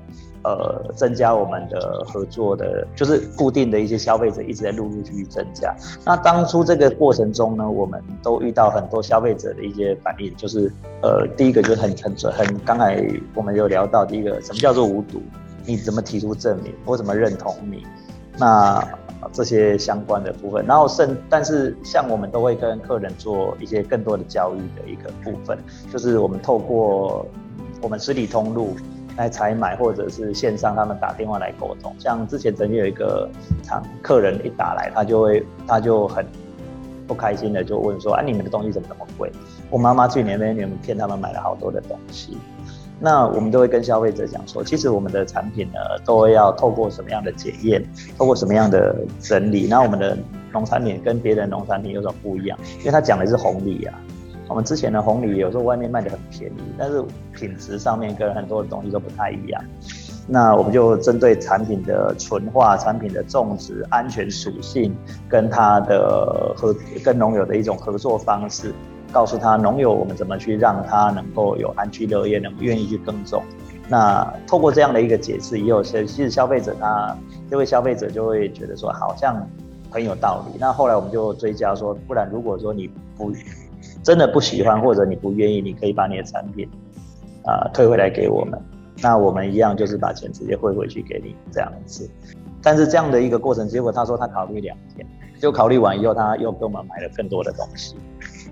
[0.45, 5.75] 呃，增加我们的合作的，就是固定的一些消费者一直在陆陆续续增加。
[6.05, 10.73] 那当初这个过程中呢，我们都遇到很多消费者的一些反应，就是
[11.03, 15.21] 呃，第一个就是很很准，很刚才我们有聊到第一个，什么叫做无毒？
[15.67, 16.73] 你怎么提出证明？
[16.85, 17.85] 我怎么认同你？
[18.39, 18.83] 那
[19.33, 25.59] 这些相关的部分，然后甚，但是像我们都会跟客人做一些更多的交易的一个部分，
[25.93, 27.27] 就是我们透过
[27.83, 28.77] 我们实体通路。
[29.19, 31.93] 来采买，或者是线上，他们打电话来沟通。
[31.99, 33.29] 像之前曾经有一个
[33.65, 36.25] 厂客人一打来，他就会他就很
[37.07, 39.31] 不开心的就问说：“啊，你们的东西怎么那么贵？
[39.71, 42.39] 我妈妈去年那年骗他们买了好多的东西。”
[43.01, 47.85] 那我们都会跟消费者讲说，其实我们的产品呢，都要透过什么样的检验，
[48.17, 49.67] 透过什么样的整理。
[49.69, 50.17] 那我们的
[50.53, 52.59] 农产品跟别的农产品有什么不一样？
[52.79, 53.99] 因为他讲的是红利啊。
[54.49, 59.63] 我们之前的红藜有时候外面卖的很便宜，但是品质上面跟很多的东西都不太一样。
[60.27, 64.97] 那我们就针对产品的纯化、产品的种植安全属性，
[65.29, 68.75] 跟他的合跟农友的一种合作方式，
[69.13, 73.43] 告诉他农友我们怎么去让他能够有安居乐业，能够愿意去耕种。
[73.87, 77.17] 那透过这样的一个解释，也有些其实消费者他
[77.51, 79.47] 这位消费者就会觉得说好像
[79.91, 80.59] 很有道理。
[80.59, 83.31] 那后来我们就追加说，不然如果说你不。
[84.03, 86.69] 真的不喜欢或者你不愿意，你可以把你的产品
[87.45, 88.61] 啊、退回来给我们，
[89.03, 92.11] 那我们一样就是把钱直接汇回去给你这样子。
[92.63, 95.07] 但是这样的一个过程，结果他说他考虑两天，
[95.41, 97.95] 就考虑完以后，他又给我们买了更多的东西，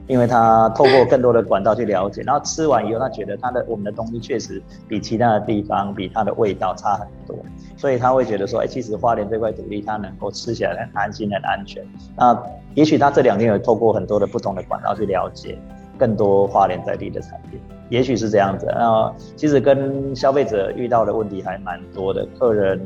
[0.07, 7.37] 因为他透过更多的管道去了解，然后吃完以后，他觉得他的我们的东西确实比其他的地方比它的味道差很多，
[7.77, 11.85] 所以他会觉得说，哎，其实花莲这块土地他能够吃起来很安心、很安全。
[12.17, 12.41] 那
[12.75, 15.59] 也许他这两天有透过很多的不同的管道去了解
[15.99, 18.67] 更多花莲在地的产品，也许是这样子。
[18.67, 22.81] 那其实跟消费者遇到的问题还蛮多的，客人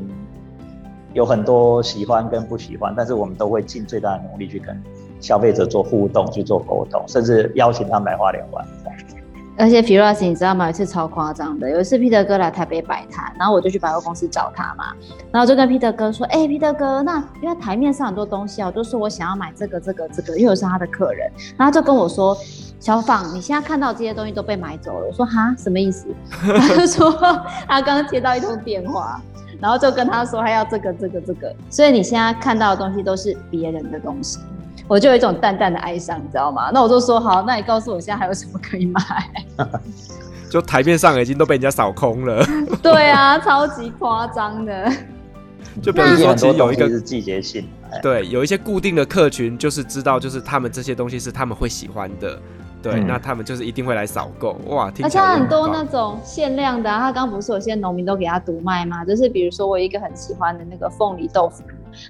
[1.13, 4.81] 有很多喜欢跟不喜欢，但是我们都会尽最大的努力去跟
[5.21, 8.65] 消费者做互动、去做沟通，甚至邀请他们来花莲玩。
[9.57, 10.65] 而且 Firas，你知道吗？
[10.65, 14.85] 有一次超夸张的，有一次 Peter 哥来台北摆摊，然后我就去百货公司找他嘛，
[15.31, 22.35] 然后就跟 Peter 哥说：“哎、欸，Peter 哥，那因为台面上很多东西啊，我就说我想要买这个、这个、这个，因为我是他的客人。”然后就跟我说
[22.79, 26.07] ：“小芳，你现在看到这些东西都被买走了。”我说：“哈，什么意思？”
[26.41, 27.11] 他就说
[27.67, 29.21] 他刚刚接到一通电话，
[29.59, 34.39] 然后就跟他说他要这个、这个、这个，所以你现在看到的东西都是别人的东西。
[34.91, 36.69] 我就有一种淡淡的哀伤，你知道吗？
[36.73, 39.01] 那我就说好，那你告诉我现在还有什么可以买？
[40.51, 42.45] 就台面上已经都被人家扫空了。
[42.83, 44.91] 对啊，超级夸张的。
[45.81, 47.65] 就比如说，其实有一个是季节性，
[48.03, 52.37] 对，有一些固定的客群，就是知道，就是他们这些东西是他们会喜欢的。
[52.81, 54.91] 对，嗯、那他们就是一定会来扫购哇！
[55.03, 59.05] 而且很多那种限量的、啊，他刚刚不是有些农民都给他独卖吗？
[59.05, 61.63] 就是比如说我一个很喜欢的那个凤梨豆腐，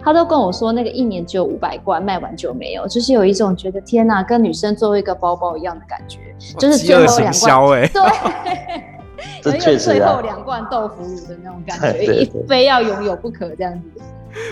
[0.04, 6.20] 他都跟我说那个一年只有五百罐，卖完就没有，就是有一种觉得天哪，跟女生做一个包包一样的感觉，
[6.58, 7.90] 就是最后两罐，
[9.44, 14.02] 对， 有一个最后两罐豆腐乳的那种感觉，一非要拥有不可这样子。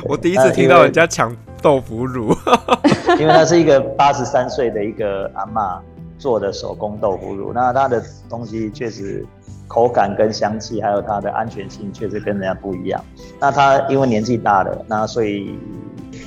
[0.03, 2.35] 我第一次听到人家抢豆腐乳，
[3.17, 5.79] 因为他是一个八十三岁的一个阿嬷。
[6.19, 9.25] 做的手工豆腐乳，那它的东西确实
[9.67, 13.03] 口感跟香气，还有它的安全性确实跟人家不一样。
[13.39, 15.57] 那他因为年纪大了，那所以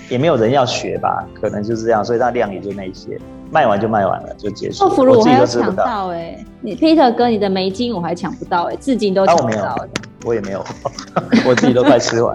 [0.08, 3.20] 也没有人要学吧，可能就是这样，所以它量也就那些，
[3.50, 4.88] 卖完就卖完了，就结束。
[4.88, 9.88] 豆腐乳我还有抢到哎、欸，你 Peter 哥你的梅精我还抢不到哎、欸，至今都抢不到、欸。
[10.24, 10.64] 我也没有，
[11.46, 12.34] 我自己都快吃完。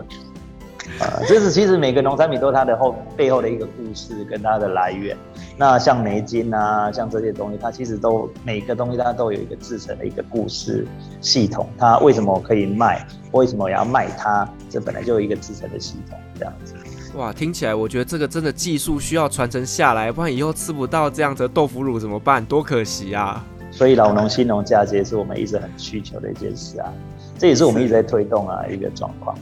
[1.00, 5.16] 啊，这是其实每个农产品都有它的后背后的一个故事跟它的来源。
[5.58, 10.88] 那像梅金啊，像这些东西，它其实都每个东西它都有一个制成的一个故事
[11.20, 11.68] 系统。
[11.78, 13.06] 它为什么可以卖？
[13.32, 14.48] 为什么我要卖它？
[14.70, 16.76] 这本来就有一个制成的系统，这样子。
[17.16, 22.46] 哇，听起来我觉得这个真的技术需要传承下来，不然以后吃不到这样子的豆腐乳怎么办？
[22.46, 23.44] 多可惜啊！
[23.72, 26.94] 所以老农新农嫁接是我们一直很需求的一件事啊，
[27.40, 29.36] 这也是我们一直在推动啊一个状况。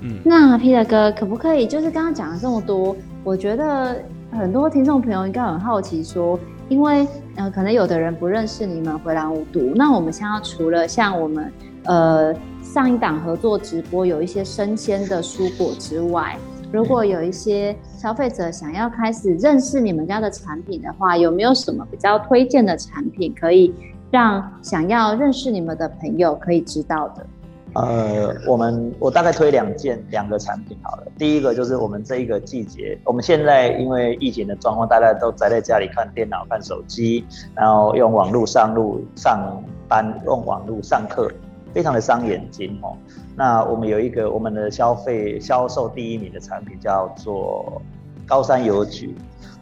[0.00, 4.02] 嗯，那 Peter 哥可不可以就是刚刚讲了这么多，我觉得
[4.32, 7.06] 很多听众朋友应该很好奇说，因为
[7.36, 11.52] 呃可能有的人不认识你们回蓝无毒，那我们现在除了像我们
[11.84, 16.36] 呃上一档合作直播有一些生鲜的蔬果之外，
[16.70, 23.72] 如果有一些消费者想要开始认识你们家的产品的话，有没有什么比较推荐的产品可以
[24.10, 27.24] 让想要认识你们的朋友可以知道的？
[27.76, 31.06] 呃，我们我大概推两件两个产品好了。
[31.18, 41.30] 第一个就是我们这一个季节，我们现在因为疫情的状况，大家都宅在家里看电脑、看手机，然后用网络上路上班，用网络上课，
[41.74, 42.96] 非常的伤眼睛哦。
[43.36, 47.82] 那我们有一个我们的消费销售第一名的产品叫做
[48.26, 49.14] 高山油橘，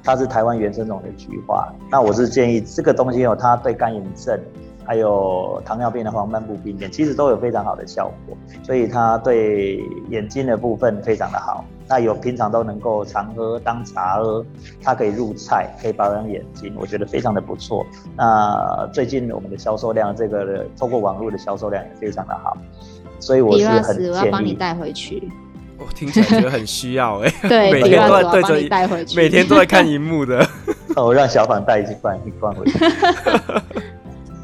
[0.04, 1.68] 它是台湾原生种的菊花。
[1.90, 4.38] 那我是建议这个东西哦，它对干眼症。
[4.86, 11.64] 还有糖尿病的黄斑部病变，其实都有非常好的效果，所以它对眼睛的部分非常的好。
[11.86, 14.44] 那有平常都能够常喝当茶喝，
[14.82, 17.84] 它可以入菜，可以保养眼睛，我觉得非常的不错。
[18.16, 22.56] 那最近我们的销售量，这个透过网络的销售量也非常的好，
[23.20, 24.08] 所以我是很建议。
[24.10, 25.30] 我要帮你带回去。
[25.76, 30.46] 我听起来觉得很需要哎、欸， 对，每天都在对着带回去，每天都在看荧幕的。
[30.96, 32.78] 我让小芳带一罐一罐回去。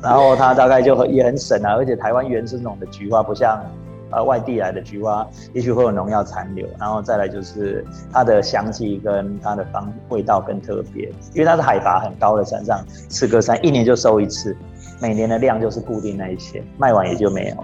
[0.03, 3.63] 然后它大概就很也很省啊，而且台湾原生种的菊花不像，
[4.11, 6.67] 呃外地来的菊花，也许会有农药残留。
[6.79, 14.57] 然后再来就是它的香气跟它的方味道更特别，因为它是海拔很高的山上，赤科山一年就收一次，
[15.01, 17.57] 每年的量就是固定那一些，卖完也就没有，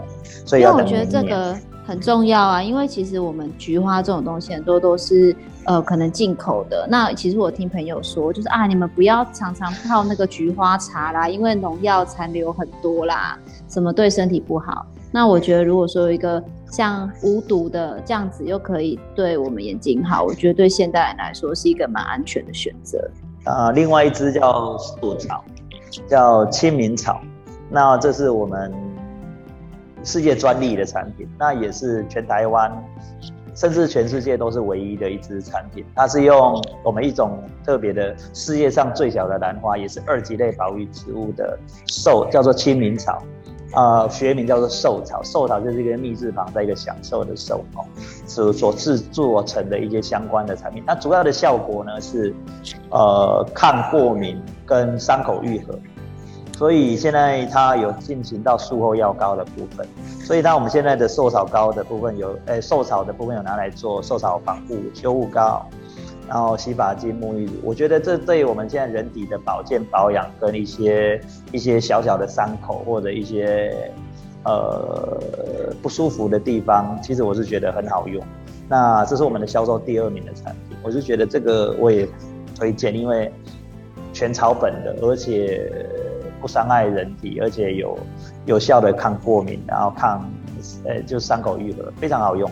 [0.44, 0.84] 所以要等。
[0.84, 1.56] 我觉得这个。
[1.86, 5.32] 很重要啊，因为其实我们菊花这种东西很多都是
[5.66, 6.86] 呃可能进口的。
[6.90, 13.38] 那其实我听朋友说，就是啊，你们不要常常泡那个菊花茶啦，因为农药残留很多啦，
[13.68, 14.86] 什么对身体不好。
[15.12, 22.98] 那我觉得如果说一个像无毒的这样子，又可以对我们眼睛好，我觉得对现代人来说是一个蛮安全的选择。
[23.44, 25.44] 啊、呃，另外一支叫素草，
[26.08, 27.20] 叫清明草，
[27.70, 28.72] 那这是我们。
[30.04, 32.70] 世界专利的产品，那也是全台湾，
[33.56, 35.84] 甚至全世界都是唯一的一支产品。
[35.94, 43.22] 它是用我们一种特别的世界上最小的兰花，也是二级类保育植物的兽，叫做清明草，
[43.72, 45.22] 啊、学名叫做兽草。
[45.24, 47.82] 兽草就是一个密字旁，在一个享受的兽哦，
[48.28, 50.84] 是所制作成的一些相关的产品。
[50.86, 52.34] 那主要的效果呢是，
[52.90, 55.78] 呃，抗过敏跟伤口愈合。
[56.56, 59.86] 所以现在它有进行到术后药膏的部分，
[60.24, 65.68] 所以当我们现在的兽草膏的部分有，诶，兽草的部分有拿来做兽草防护修护膏，
[66.26, 71.20] 然后洗发精、沐浴乳，我觉得这对我们现在人体的保健保养跟一些
[71.52, 73.92] 一些小小的伤口或者一些
[74.44, 75.20] 呃
[75.82, 78.24] 不舒服的地方，其实我是觉得很好用。
[78.66, 82.08] 那这是我们的销售第二名的产品，我是觉得这个我也
[82.58, 83.30] 推荐，因为
[84.14, 85.70] 全草本的，而且。
[86.40, 87.98] 不伤害人体，而且有
[88.44, 90.28] 有效的抗过敏，然后抗
[90.84, 92.50] 呃就伤口愈合，非常好用。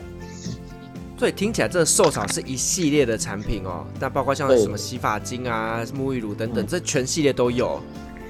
[1.18, 7.80] 所以听起来这个兽草是一系列的产品哦，那包括像什么洗发精啊、沐浴乳等等，这全系列都有。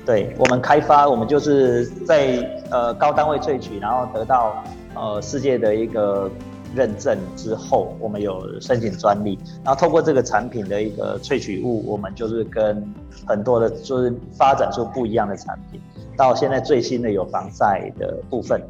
[0.04, 2.38] 对，我们开发，我们就是在
[2.70, 4.62] 呃高单位萃取，然后得到
[4.94, 6.30] 呃世界的一个。
[6.74, 12.82] 认证之后，我们有申请专利，然后透过这个产品的一个萃取物，我们就是跟
[13.26, 15.80] 很多的，就是发展出不一样的产品。
[16.16, 18.62] 到现在最新的有防晒的部分，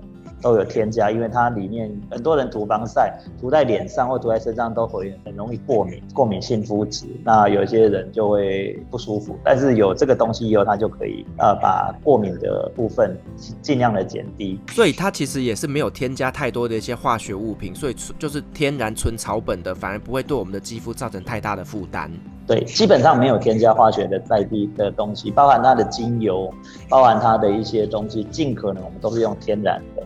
[0.44, 9.38] 都有添加，因为它里面很多人涂防晒，涂在脸上或涂在身上都会很容易过敏，过敏性肤质，那有些人就会不舒服。
[9.42, 13.16] 但是有这个东西以后，它就可以呃把过敏的部分
[13.62, 14.60] 尽量的减低。
[14.68, 22.10] 所以它其实也是没有添加太多的一些化学物品，所以就是天然纯草本的，反而不会对我们的肌肤造成太大的负担。
[22.46, 26.52] 对，基本上没有添加化学的在地的东西，包含它的精油，
[26.90, 30.02] 包含它的一些东西，尽可能我们都是用天然的，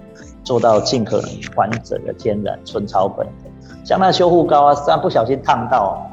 [0.49, 3.27] 做到尽可能完整的天然纯草本。
[3.85, 6.11] 像那修护膏啊，虽然不小心烫到，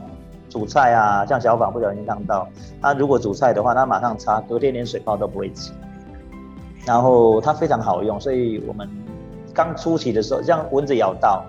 [0.50, 2.46] 煮菜啊，像小访不小心烫到，
[2.82, 5.72] 他如果煮菜的话，他马上擦，隔天连水泡都不会起。
[6.86, 8.90] 然后它非常好用，所以我们
[9.54, 11.42] 刚初期的时候，像蚊子咬到，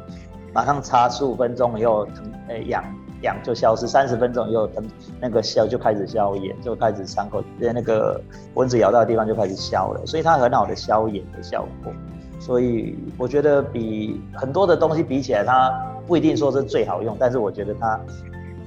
[0.55, 2.85] 马上擦十五分钟以后疼，呃痒。
[3.23, 4.87] 痒就消失，三十分钟以后，等
[5.19, 8.21] 那个消就开始消炎，就开始伤口在那个
[8.55, 11.93] 蚊子咬到的地方就开始消了，所以它很好的消炎的效果。
[12.39, 15.71] 所以我觉得比很多的东西比起来，它
[16.07, 18.01] 不一定说是最好用，但是我觉得它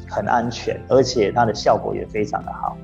[0.08, 2.78] 很安全，而且它的效果也非常的好。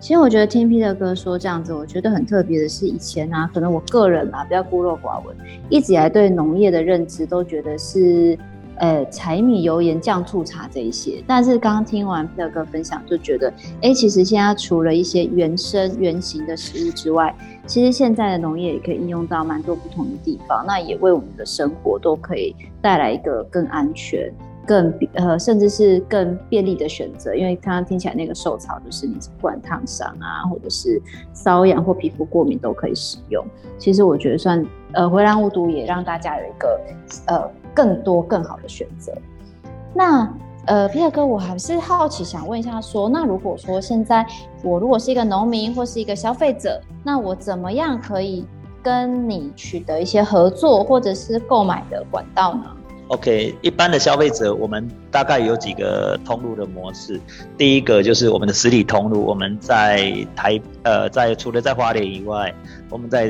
[0.00, 5.36] 其实我觉得听 Peter 哥说这样子，我觉得很特别的是，以前啊，可能我个人啊比较孤陋寡闻，
[5.68, 8.38] 一直以来对农业的认知都觉得是。
[8.78, 17.32] 呃，柴米油盐酱醋茶这一些，但是刚刚听完 Peter 哥分享，就觉得，哎、其实现在除了一些原生原型的食物之外，
[17.66, 24.32] 其实现在的农业也可以应用到蛮多不同的地方，那也为我们的生活都可以带来一个更安全、
[24.66, 27.34] 更呃，甚至是更便利的选择。
[27.36, 31.00] 因为刚刚听起来那个受草，就是你不管烫伤啊，或者是
[31.34, 33.44] 瘙痒或皮肤过敏都可以使用。
[33.78, 36.80] 其实我觉得算呃，回蓝无毒也让大家有一个
[37.26, 37.50] 呃。
[37.74, 39.12] 更多更好的选择。
[39.94, 40.32] 那
[40.66, 44.26] 呃皮尔哥，我还是好奇想问一下，说那如果说现在
[44.62, 48.46] 我如果是一个农民或是一个消费者，那我怎么样可以
[48.82, 52.64] 跟你取得一些合作或者是购买的管道呢
[53.08, 57.20] ？OK，一般的消费者，我们大概有几个通路的模式。
[57.58, 62.54] 第一个就是我们的实体通路，我们在台呃，在除了在花莲以外，
[62.88, 63.28] 我们在。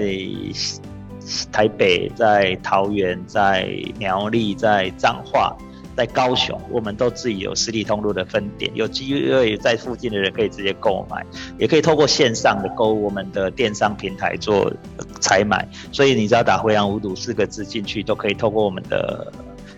[1.51, 3.69] 台北、在桃园、在
[3.99, 5.57] 苗栗、在彰化、
[5.97, 11.25] 在高雄，我们都自己有实体通路的分店，有机会在附近的人可以直接购买，
[11.59, 14.73] 也可以透过线上的购物我们的电商平台做
[15.21, 15.69] 采买。
[15.91, 19.33] 所以你只要打“回阳无毒”四个字进去，都可以透过我们的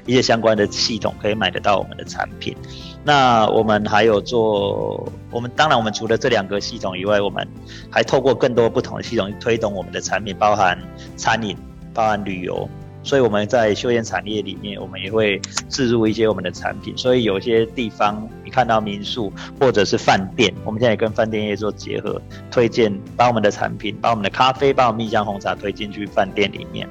[0.07, 2.57] 一些相关的系统，可以买得到我们的产品。
[3.03, 7.47] 那我们还有做，我们当然我们除了这两个系统以外，我们
[7.91, 10.79] 还透过更多不同的系统推动我们的产品，包含
[11.17, 11.57] 餐饮，
[11.93, 12.69] 包含旅游。
[13.03, 15.39] 所以我们在休闲产业里面，我们也会
[15.69, 16.97] 置入一些我们的产品。
[16.97, 19.31] 所以有些地方你看到民宿
[19.61, 22.19] 或者是饭店，我们现在也跟饭店业做结合，
[22.51, 26.89] 推荐把我们的产品，把我们的咖啡，把我们蜜香红茶推进去饭店里面。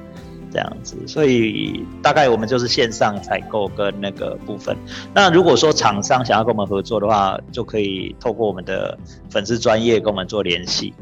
[0.54, 4.76] 这样子，所以大概我们就是线上采购跟那个部分。
[5.12, 8.96] 那如果说厂商想要跟我们合作的话，就可以透过我们的
[9.28, 10.94] 粉丝专业跟我们做联系。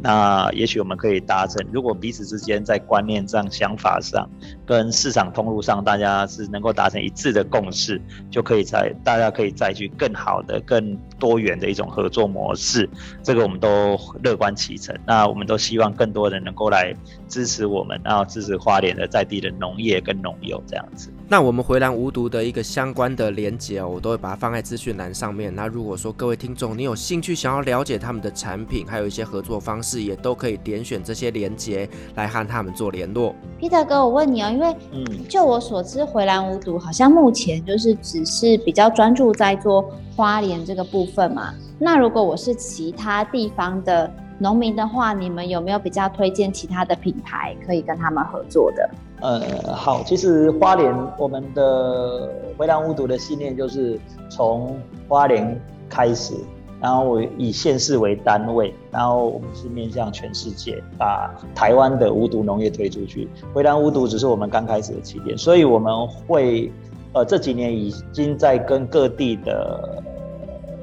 [0.00, 4.28] 那也许我们可以达成，如果彼此之间在观念上、想法上，
[4.66, 12.88] 跟市场通路上，大家是能够达成一致的共识，就可以在大家可以再去更好的、更多元的一种合作模式。
[13.22, 14.96] 这个我们都乐观其成。
[15.06, 16.94] 那我们都希望更多人能够来
[17.28, 21.10] 支持我们，然后支持花莲的在地的农业跟农友这样子。
[21.30, 25.54] 那我们回蓝无毒的一个相关的连接，我都会把它放在资讯栏上面。
[25.54, 33.34] 那如果说各位听众你有兴趣想要了解他们的产品，还有一些合作方式，也都可以点选这些连接来和他们做联络。
[33.60, 39.84] Peter 哥，我问你哦，因为嗯，就我所知，回蓝无毒好像目前就是只是比较专注在做
[40.14, 41.54] 花莲这个部分嘛。
[41.78, 48.90] 那如果我是其他地方的农民的话，你们有没有比较推荐其他的品牌可以跟他们合作的？
[49.20, 54.76] 呃，好，其实花莲我们的回蓝无毒的信念就是从
[55.08, 56.34] 花莲开始。
[56.80, 63.28] 然后以县市为单位，然后我们是面向全世界，把台湾的无毒农业推出去。
[63.52, 66.70] 回南无毒只是我们刚开始的起点，所以我们会，
[67.14, 70.02] 呃，这几年已经在跟各地的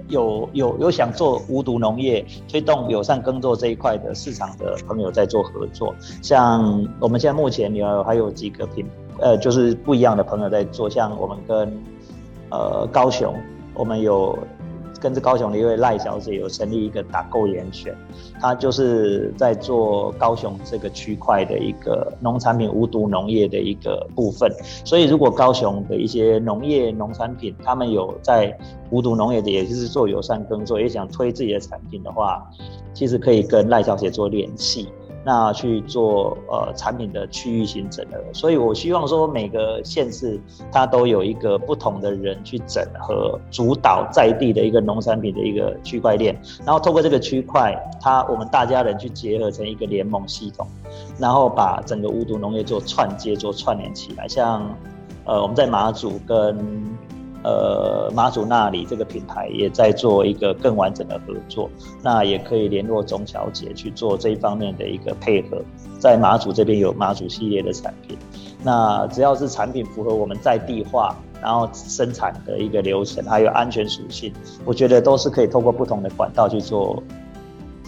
[0.10, 5.96] 有有有想做无毒农业、推动友善耕作这一块的市场的朋友在做合作。
[6.22, 8.86] 像我们现在目前有还有几个品，
[9.20, 11.84] 呃，就是不一样的朋友在做，像我们跟
[12.50, 13.34] 呃高雄，
[13.74, 14.38] 我们有。
[15.06, 17.95] 跟着高雄的一位赖小姐有成立一个打购研选，
[18.41, 24.51] 她就是在做高雄这个区块的一个农产品无毒农业的一个部分。
[24.84, 28.58] 所以，如果高雄的一些农业农产品，他们有在
[28.89, 32.43] 无毒农业的，也就是做友善耕作，也想推自己的产品的话，
[32.91, 34.88] 其实可以跟赖小姐做联系。
[35.26, 38.19] 那去做呃产品的区域性整合。
[38.32, 40.39] 所以我希望说每个县市
[40.71, 50.67] 它都有一个不同的人去整合主导在地的一个农产品的一个区块链，然后透过这个区块，它我们大家人去结合成一个联盟系统，
[51.17, 54.28] 然后把整个无毒农业做串接、做串联起来。
[54.28, 54.63] 像
[55.26, 56.55] 呃我们在马祖跟
[57.46, 61.70] 呃，马祖那里这个品牌也在做一个更完整的合作，
[62.02, 65.62] 那也可以联络中小姐去做这一方面的一个配合。
[66.00, 68.18] 在马祖这边有马祖系列的产品，
[68.64, 74.34] 那只要是产品符合我们在地化，然后生产的一个流程，还有安全属性，
[74.66, 77.04] 我觉得都是可以透过不同的管道去做。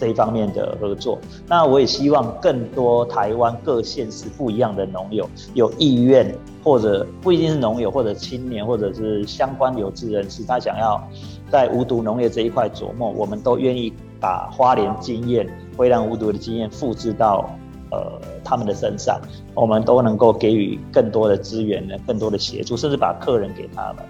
[0.00, 6.32] 这一方面的合作，那我也希望更多台湾各县市不一样的农友有意愿，
[6.68, 11.02] 或者不一定是农友，或者青年，或者是相关有志人士，他想要
[11.50, 13.90] 在无毒农业这一块琢磨，我们都愿意
[14.20, 15.48] 把花莲经验、
[15.78, 17.48] 灰兰无毒的经验复制到
[17.90, 19.18] 呃他们的身上，
[19.54, 24.04] 我们都能够给予更多的资源呢，更多的协助，甚至把客人给他们。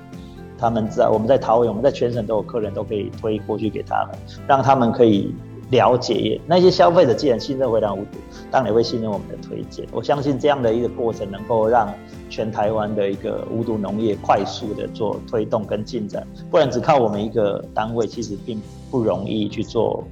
[0.59, 5.33] 他们在我们在桃园，我们在全省都有客人，都可以推过去给他们，让他们可以。
[5.71, 8.19] 了解那些消费者，既然信任灰兰无毒，
[8.51, 9.87] 当然也会信任我们的推荐。
[9.93, 11.93] 我相信这样的一个过程，能够让
[12.31, 16.27] 全台湾的一个无毒农业快速的做推动跟进展。
[16.51, 18.61] 不然只靠我们一个单位，其实并
[18.91, 20.03] 不容易去做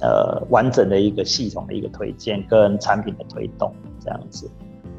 [0.00, 4.48] 呃完整的一个系统的一个推荐跟产品的推动这样子。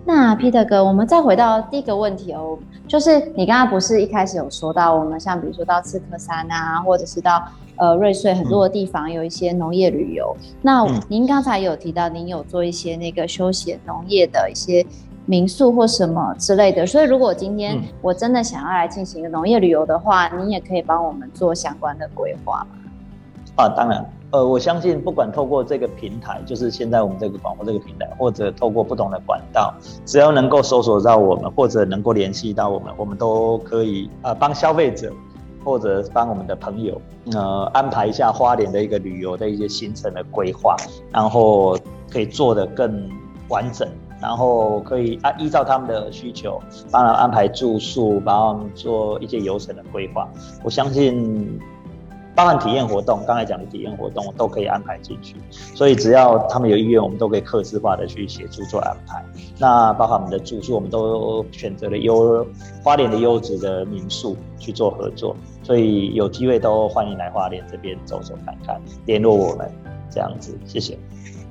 [0.05, 7.41] 那 Peter 哥，我们再回到第一个问题哦，就是你刚刚不是一开始有说到，我们像比如说到刺客山啊，或者是到
[7.77, 10.35] 呃瑞穗很多的地方有一些农业旅游。
[10.39, 14.85] 嗯、那您刚才有提到，您有做一些那个休闲农业的一些
[15.25, 22.67] 民宿或什么之类的，所以如果今天我真的想要来进行一个农业旅游的话，您也可以帮我们做相关的规划吗？
[23.55, 24.05] 啊，当然。
[24.33, 29.71] 呃，我相信不管透过这个平台，就是现在我们这个广播这个平台，或者透过不同的管道，
[30.07, 35.13] 只要能够搜索到我们，或者能够联系到我们，我们都可以呃帮消费者
[35.63, 37.01] 或者帮我们的朋友
[37.31, 40.75] 呃安排一下花莲的一个旅游的一些行程的规划，
[41.11, 41.77] 然后
[42.09, 43.09] 可以做得更
[43.49, 43.87] 完整，
[44.21, 46.59] 然后可以按依照他们的需求
[46.91, 50.27] 帮他安排住宿，帮他们做一些游程的规划。
[50.63, 51.59] 我相信。
[52.35, 55.35] 包含体验活动，刚才讲的体验活动我都可以安排进去，
[55.75, 59.23] 所以只要他们有意愿，我们都可以客制化的去协助做安排。
[59.59, 62.43] 那包含我们的住宿，我们都选择了优
[62.83, 69.71] 花莲的优质的民宿去做合作，所以有机会都欢迎来华联这边走走看看，联络我们
[70.11, 70.97] 这样子，谢谢。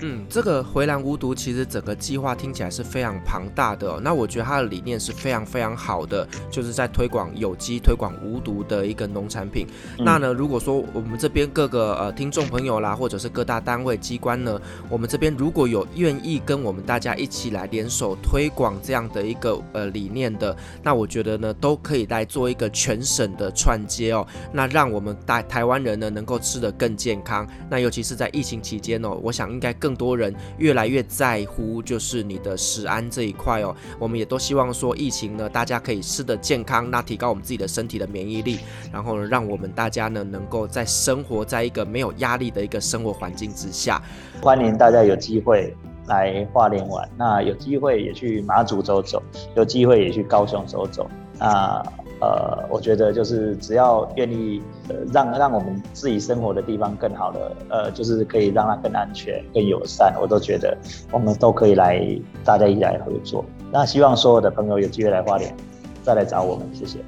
[0.03, 4.01] 嗯，这个回蓝无毒其实整个计划听起来是非常庞大的哦。
[4.03, 9.65] 那我觉得它的理念是非常非常好的，就是在推广有机、推广无毒的一个农产品。
[9.99, 24.27] 嗯、那呢，如果说我们这边各个呃听众朋友啦，或者是各大单位机关呢，我们这边如果有愿意跟我们大家一起来联手推广这样的一个呃理念的，那我觉得呢，都可以来做一个全省的串接哦。
[24.53, 27.47] 那让我们大台湾人呢能够吃得更健康。
[27.71, 29.92] 那尤其是在疫情期间哦，我想应该更。
[29.93, 33.77] 更多人越来越在乎，就是你的食安这一块哦。
[33.99, 38.59] 我们也都希望说，疫情呢，大家可以吃得健康，那提高我们自己的身体的免疫力，
[38.91, 44.01] 然后呢，让我们大家呢，能够在生活在一个没有压力的一个生活环境之下。
[44.41, 45.77] 欢迎大家有机会
[46.07, 49.23] 来花莲玩，那有机会也去马祖走走，
[49.55, 51.07] 有机会也去高雄走走。
[51.39, 51.85] 那
[52.23, 60.77] 呃，我觉得就是只要愿意，呃，让让我们自己生活的地方更好的，呃，就是可以让它更安全、更友善，我都觉得
[61.11, 62.01] 我们都可以来，
[62.45, 63.45] 大家一起来合作。
[63.73, 65.53] 那希望所有的朋友有机会来花莲，
[66.05, 67.01] 再来找我们，谢谢。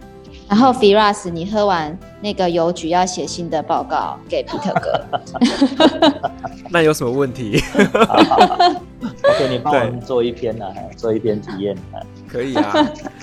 [0.49, 5.01] 然后 Firas，你喝完那个邮局要写新的报告给 Peter 哥，
[6.71, 7.63] 那有什么问题？
[8.09, 8.57] 好好好，
[9.31, 12.73] OK，你帮我们做一篇呢、啊，做一篇体验、啊，可以啊。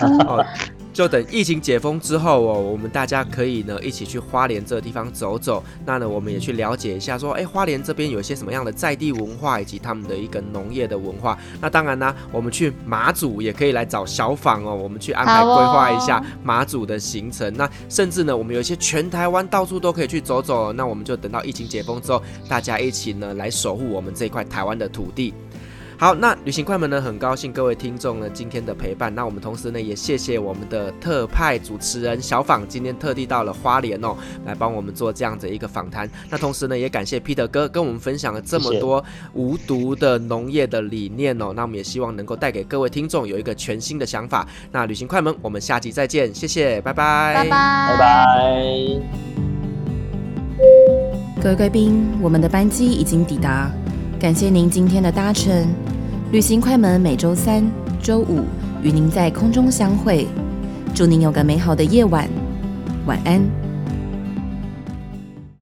[0.26, 0.44] 哦
[0.92, 5.64] 就等疫情解封之后哦，我们大家可以呢一起去花莲这个地方走走。
[5.86, 11.38] 那呢，我们也去了解一下，说，哎，花莲这边有一些什么样的在地文化，以及他们的一个农业的文化。
[11.60, 17.52] 那当然呢，我们去马祖也可以来找小访哦，我们去安排规划一下马祖的行程。
[17.54, 20.72] 那甚至呢，我们有一些全台湾到处都可以去走走。
[20.72, 25.32] 那我们就等到疫情解封之后，大家一起呢来守护我们这块台湾的土地。
[26.02, 29.14] 好，那旅行快门呢，很高兴各位听众呢今天的陪伴。
[29.14, 36.10] 那我们同时呢也谢谢我们的特派主持人小访，今天特地到了花莲哦，来帮我们做这样的一个访谈。
[36.28, 41.52] 那同时呢也感谢 Peter 哥跟我们分享了这么多无毒的农业的理念哦。
[41.54, 44.44] 那我们也希望能够带给各位听众有一个全新的想法。
[44.72, 47.48] 那旅行快门，我们下集再见，谢谢，拜拜，拜拜，
[47.92, 48.56] 拜拜。
[51.40, 53.70] 各位贵宾，我们的班机已经抵达。
[54.22, 55.66] 感谢您今天的搭乘，
[56.30, 57.60] 旅行快门每周三、
[58.00, 58.44] 周五
[58.80, 60.28] 与您在空中相会。
[60.94, 62.30] 祝您有个美好的夜晚，
[63.04, 63.61] 晚安。